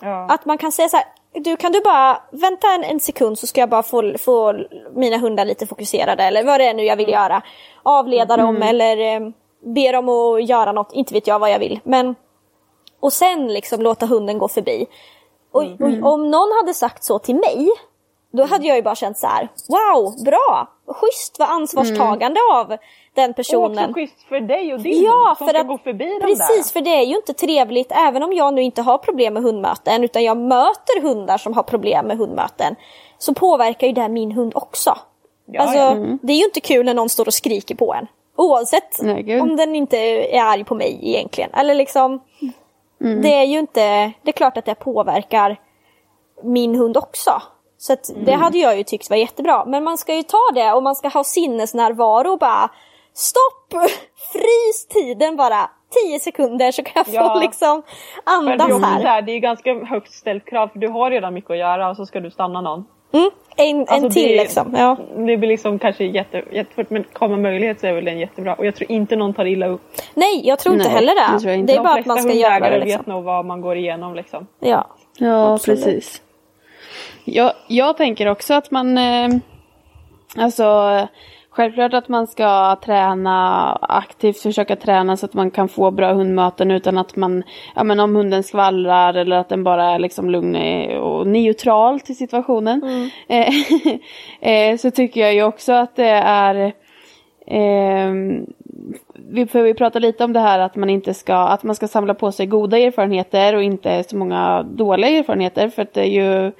[0.01, 0.27] Ja.
[0.29, 3.47] Att man kan säga så här, du kan du bara vänta en, en, sekund så
[3.47, 4.53] ska jag bara få, få
[4.95, 7.41] mina hundar lite fokuserade eller vad det är nu jag vill göra.
[7.83, 8.45] Avleda mm.
[8.45, 9.29] dem eller eh,
[9.59, 11.79] be dem att göra något, inte vet jag vad jag vill.
[11.83, 12.15] Men,
[12.99, 14.87] och sen liksom låta hunden gå förbi.
[15.51, 16.03] Och, mm.
[16.03, 17.69] och om någon hade sagt så till mig,
[18.37, 22.57] då hade jag ju bara känt så här: wow, bra, schysst, vad ansvarstagande mm.
[22.59, 22.77] av
[23.13, 23.77] den personen.
[23.77, 26.73] Och också schysst för dig och din ja, som för ska att, gå förbi Precis,
[26.73, 26.73] där.
[26.73, 30.03] för det är ju inte trevligt, även om jag nu inte har problem med hundmöten,
[30.03, 32.75] utan jag möter hundar som har problem med hundmöten,
[33.17, 34.97] så påverkar ju det min hund också.
[35.45, 35.91] Ja, alltså, ja.
[35.91, 36.19] Mm.
[36.21, 38.07] det är ju inte kul när någon står och skriker på en.
[38.35, 41.53] Oavsett Nej, om den inte är arg på mig egentligen.
[41.53, 42.19] Eller liksom,
[43.01, 43.21] mm.
[43.21, 45.59] det är ju inte, det är klart att det påverkar
[46.43, 47.41] min hund också.
[47.77, 48.25] Så mm.
[48.25, 49.65] det hade jag ju tyckt var jättebra.
[49.65, 52.69] Men man ska ju ta det och man ska ha sinnesnärvaro och bara
[53.13, 53.73] stopp!
[54.33, 55.69] Frys tiden bara!
[56.05, 57.39] 10 sekunder så kan jag få ja.
[57.41, 57.83] liksom
[58.23, 59.03] andas det här.
[59.03, 59.21] här.
[59.21, 62.05] Det är ganska högt ställt krav för du har redan mycket att göra och så
[62.05, 62.85] ska du stanna någon.
[63.13, 64.75] Mm, en, alltså en till det, liksom.
[64.77, 64.97] Ja.
[65.15, 68.53] Det blir liksom kanske jätte, jättefort men kommer möjlighet så är väl den jättebra.
[68.53, 69.81] Och jag tror inte någon tar illa upp.
[70.13, 71.49] Nej jag tror inte Nej, heller det.
[71.49, 72.69] Det, det är De bara att man ska göra det.
[72.69, 72.99] De liksom.
[72.99, 74.47] vet nog vad man går igenom liksom.
[74.59, 75.85] Ja, ja Absolut.
[75.85, 76.21] precis.
[77.23, 79.29] Jag, jag tänker också att man, eh,
[80.37, 81.07] alltså
[81.57, 86.71] självklart att man ska träna aktivt, försöka träna så att man kan få bra hundmöten
[86.71, 87.43] utan att man,
[87.75, 90.55] ja men om hunden skvallrar eller att den bara är liksom lugn
[90.97, 92.83] och neutral till situationen.
[92.83, 93.09] Mm.
[94.41, 96.73] Eh, eh, så tycker jag ju också att det är
[97.47, 98.13] eh,
[99.13, 101.87] vi, för vi pratar lite om det här att man inte ska, att man ska
[101.87, 106.23] samla på sig goda erfarenheter och inte så många dåliga erfarenheter för att det är
[106.23, 106.51] ju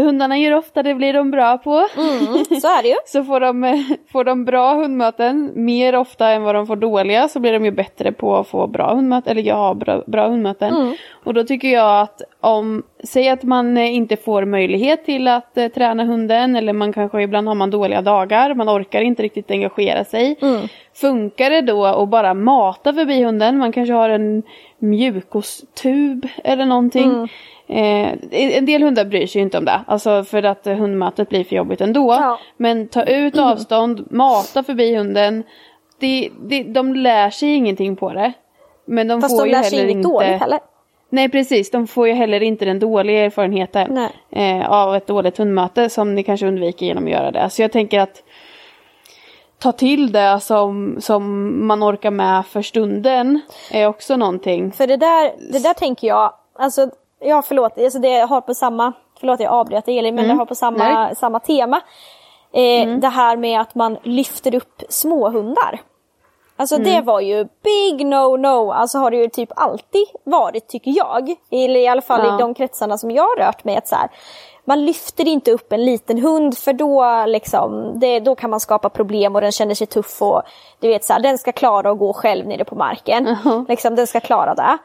[0.00, 1.88] hundarna gör ofta, det blir de bra på.
[1.96, 2.94] Mm, så är det ju.
[3.06, 7.40] så får de, får de bra hundmöten mer ofta än vad de får dåliga så
[7.40, 10.74] blir de ju bättre på att få bra hundmöten, eller ja, bra, bra hundmöten.
[10.76, 10.94] Mm.
[11.24, 15.68] Och då tycker jag att om, säg att man inte får möjlighet till att eh,
[15.68, 20.04] träna hunden eller man kanske ibland har man dåliga dagar, man orkar inte riktigt engagera
[20.04, 20.36] sig.
[20.42, 20.68] Mm.
[20.94, 24.42] Funkar det då att bara mata förbi hunden, man kanske har en
[24.78, 27.10] mjukostub eller någonting.
[27.10, 27.28] Mm.
[27.68, 31.56] Eh, en del hundar bryr sig inte om det, alltså för att hundmötet blir för
[31.56, 32.12] jobbigt ändå.
[32.20, 32.38] Ja.
[32.56, 35.44] Men ta ut avstånd, mata förbi hunden.
[35.98, 38.32] Det, det, de lär sig ingenting på det.
[38.84, 40.08] Men de Fast får de lär ju sig inget inte...
[40.08, 40.58] dåligt heller.
[41.10, 45.90] Nej precis, de får ju heller inte den dåliga erfarenheten eh, av ett dåligt hundmöte
[45.90, 47.50] som ni kanske undviker genom att göra det.
[47.50, 48.22] Så jag tänker att
[49.58, 53.40] ta till det som, som man orkar med för stunden
[53.70, 54.72] är också någonting.
[54.72, 56.90] För det där, det där tänker jag, alltså
[57.20, 60.28] ja förlåt, alltså det har på samma, förlåt jag avbröt Elin, men mm.
[60.28, 61.80] det har på samma, samma tema.
[62.52, 63.00] Eh, mm.
[63.00, 65.80] Det här med att man lyfter upp småhundar.
[66.60, 66.90] Alltså mm.
[66.90, 71.34] det var ju big no-no, alltså har det ju typ alltid varit tycker jag.
[71.50, 72.34] Eller i alla fall ja.
[72.34, 73.76] i de kretsarna som jag har rört mig.
[73.76, 74.10] Att så här,
[74.64, 78.88] man lyfter inte upp en liten hund för då, liksom, det, då kan man skapa
[78.88, 80.42] problem och den känner sig tuff och
[80.80, 83.26] du vet så här, den ska klara att gå själv nere på marken.
[83.26, 83.68] Uh -huh.
[83.68, 84.78] liksom, den ska klara det.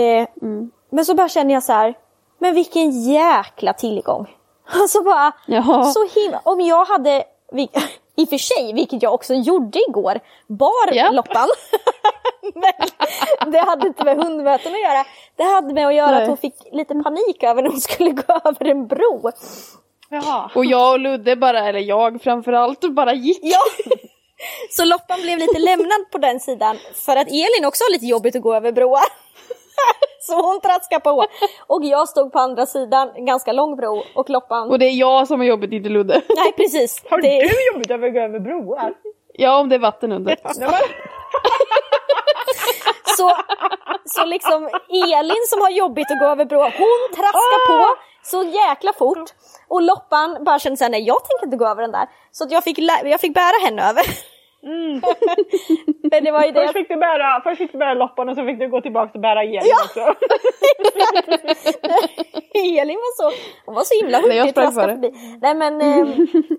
[0.00, 0.70] Eh, mm.
[0.90, 1.94] Men så bara känner jag så här,
[2.38, 4.36] men vilken jäkla tillgång.
[4.80, 5.84] Alltså bara, Jaha.
[5.84, 7.24] så himla, om jag hade,
[8.20, 11.10] i och för sig, vilket jag också gjorde igår, bar ja.
[11.10, 11.48] Loppan.
[12.54, 15.04] men det hade inte med hundmöten att göra.
[15.36, 16.22] Det hade med att göra Nej.
[16.22, 19.30] att hon fick lite panik över när hon skulle gå över en bro.
[20.08, 20.50] Jaha.
[20.54, 23.40] Och jag och Ludde bara, eller jag framförallt, bara gick.
[23.42, 23.58] Ja.
[24.70, 28.36] Så Loppan blev lite lämnad på den sidan för att Elin också har lite jobbigt
[28.36, 29.29] att gå över broar.
[30.20, 31.26] Så hon traskade på.
[31.66, 34.70] Och jag stod på andra sidan, en ganska lång bro, och Loppan...
[34.70, 36.22] Och det är jag som har jobbigt, inte Ludde.
[36.36, 37.02] Nej precis.
[37.10, 37.38] Har det...
[37.38, 38.94] du jobbigt över att gå över broar?
[39.32, 40.36] Ja, om det är vatten under.
[43.16, 43.36] så,
[44.04, 48.92] så liksom Elin som har jobbigt att gå över bro, hon traskar på så jäkla
[48.92, 49.30] fort.
[49.68, 52.08] Och Loppan bara kände såhär, nej jag tänker inte gå över den där.
[52.32, 54.04] Så jag fick, jag fick bära henne över.
[54.62, 55.02] Mm.
[56.10, 56.60] Men det var ju det.
[56.60, 59.10] Först fick du bära, först fick du bära loppan och så fick du gå tillbaka
[59.14, 59.76] och bära Elin ja.
[59.84, 60.00] också.
[62.54, 63.36] Elin var så,
[63.66, 65.12] hon var så himla hurtig traska förbi.
[65.40, 66.06] Nej men eh,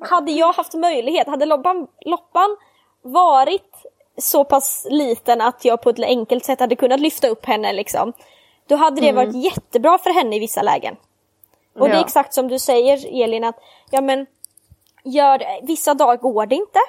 [0.01, 2.57] hade jag haft möjlighet, hade loppan, loppan
[3.01, 3.75] varit
[4.17, 8.13] så pass liten att jag på ett enkelt sätt hade kunnat lyfta upp henne liksom.
[8.67, 9.25] Då hade det mm.
[9.25, 10.95] varit jättebra för henne i vissa lägen.
[11.75, 11.91] Och ja.
[11.91, 14.25] det är exakt som du säger Elin att ja men
[15.03, 16.79] gör, vissa dagar går det inte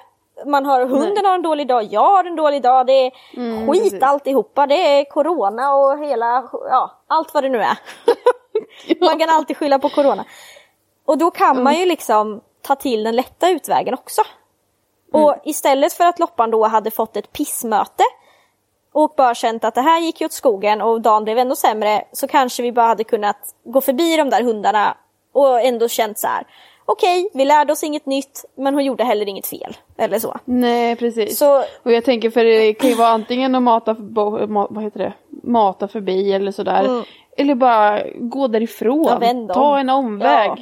[0.47, 1.25] man har hunden Nej.
[1.25, 4.03] har en dålig dag, jag har en dålig dag, det är mm, skit precis.
[4.03, 7.79] alltihopa, det är corona och hela, ja allt vad det nu är.
[9.01, 10.25] man kan alltid skylla på corona.
[11.05, 11.65] Och då kan mm.
[11.65, 14.23] man ju liksom ta till den lätta utvägen också.
[15.13, 18.05] Och istället för att Loppan då hade fått ett pissmöte
[18.93, 22.05] och bara känt att det här gick ju åt skogen och dagen blev ändå sämre
[22.13, 24.97] så kanske vi bara hade kunnat gå förbi de där hundarna
[25.33, 26.47] och ändå känt så här.
[26.85, 29.77] Okej, vi lärde oss inget nytt men hon gjorde heller inget fel.
[29.97, 30.37] Eller så.
[30.45, 31.39] Nej precis.
[31.39, 34.85] Så Och jag tänker för det kan ju vara antingen att mata, bo- ma, vad
[34.85, 35.13] heter det?
[35.43, 36.85] mata förbi eller sådär.
[36.85, 37.03] Mm.
[37.37, 39.19] Eller bara gå därifrån.
[39.49, 39.55] Ja.
[39.55, 40.51] Ta en omväg.
[40.51, 40.57] Ja.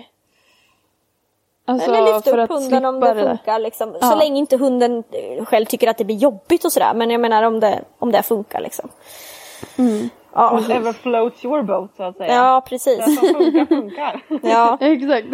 [1.64, 3.28] Alltså, Eller lyfta upp hunden om det där.
[3.28, 3.58] funkar.
[3.58, 3.96] Liksom.
[4.00, 4.06] Ja.
[4.10, 6.94] Så länge inte hunden eh, själv tycker att det blir jobbigt och sådär.
[6.94, 8.88] Men jag menar om det, om det funkar liksom.
[10.34, 10.50] Ja.
[10.52, 12.34] Whatever floats your boat så att säga.
[12.34, 13.04] ja, Det precis.
[13.20, 14.20] som funkar funkar.
[14.42, 15.26] Ja, Exakt.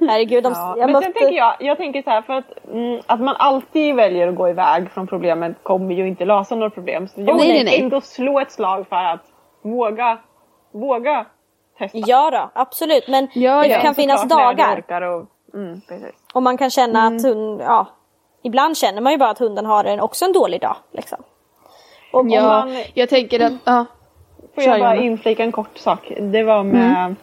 [0.00, 0.42] herregud.
[0.44, 1.20] De, Ja, jag men sen mötte...
[1.20, 4.48] tänker jag, jag tänker så här för att, mm, att man alltid väljer att gå
[4.48, 7.08] iväg från problemet kommer ju inte lösa några problem.
[7.08, 7.80] Så jag vill nej, nej.
[7.82, 9.24] ändå slå ett slag för att
[9.62, 10.18] våga,
[10.72, 11.26] våga
[11.78, 11.98] testa.
[11.98, 13.08] Ja då, absolut.
[13.08, 13.80] Men Ja, det ja.
[13.80, 15.02] kan finnas dagar.
[15.02, 15.80] och, mm.
[16.34, 17.86] Och man kan känna att hund, ja.
[18.42, 20.76] Ibland känner man ju bara att hunden har en, också en dålig dag.
[20.92, 21.18] Liksom.
[22.12, 23.84] Och, Ja, man- jag tänker att, ja.
[24.54, 26.12] Får jag bara inflika en kort sak.
[26.20, 27.14] Det var med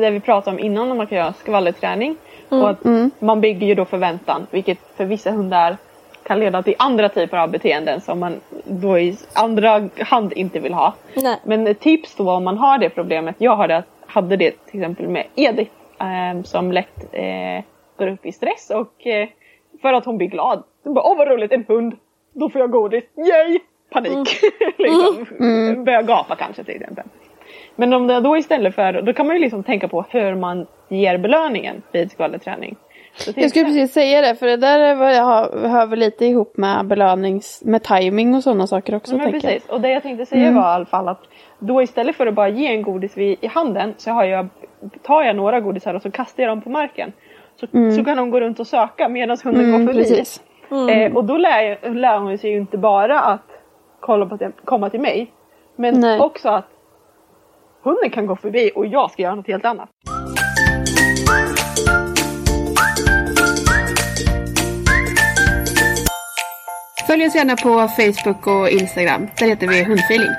[0.00, 2.16] det vi pratade om innan om man kan göra skvallerträning.
[2.48, 2.84] Och att
[3.18, 5.76] man bygger ju då förväntan vilket för vissa hundar
[6.22, 10.74] kan leda till andra typer av beteenden som man då i andra hand inte vill
[10.74, 10.94] ha.
[11.14, 11.40] Nej.
[11.44, 15.08] Men tips då om man har det problemet, jag har det, hade det till exempel
[15.08, 15.70] med Edith
[16.00, 17.64] eh, som lätt eh,
[17.96, 19.28] går upp i stress och eh,
[19.82, 20.62] för att hon blir glad.
[20.84, 21.96] Hon bara, åh vad roligt, en hund,
[22.32, 23.58] då får jag godis, yay!
[23.90, 24.28] Panik!
[24.78, 25.84] liksom.
[25.84, 27.04] Börjar gapa kanske till exempel.
[27.76, 30.66] Men om det då istället för, då kan man ju liksom tänka på hur man
[30.88, 32.76] ger belöningen vid skvallerträning.
[33.36, 36.56] Jag skulle precis säga det, för det där är vad jag har, hör lite ihop
[36.56, 39.12] med belönings, med timing och sådana saker också.
[39.12, 39.54] Ja, men tänker jag.
[39.54, 39.70] precis.
[39.70, 41.20] Och det jag tänkte säga var i alla fall att
[41.58, 44.48] då istället för att bara ge en godis vid, i handen så har jag,
[45.02, 47.12] tar jag några godisar och så kastar jag dem på marken.
[47.60, 47.66] Så,
[47.96, 50.08] så kan de gå runt och söka medan hunden Mm, går förbi.
[50.08, 50.42] precis.
[50.90, 53.47] Eh, och då lär, lär hon sig ju inte bara att
[54.64, 55.32] komma till mig.
[55.76, 56.20] Men Nej.
[56.20, 56.68] också att
[57.82, 59.88] hunden kan gå förbi och jag ska göra något helt annat.
[67.06, 69.28] Följ oss gärna på Facebook och Instagram.
[69.38, 70.30] Där heter vi Hundfeeling.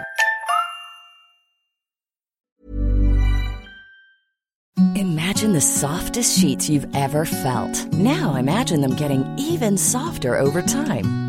[4.96, 7.94] Imagine the softest sheets you've ever felt.
[7.94, 11.29] Now imagine them getting even softer over time.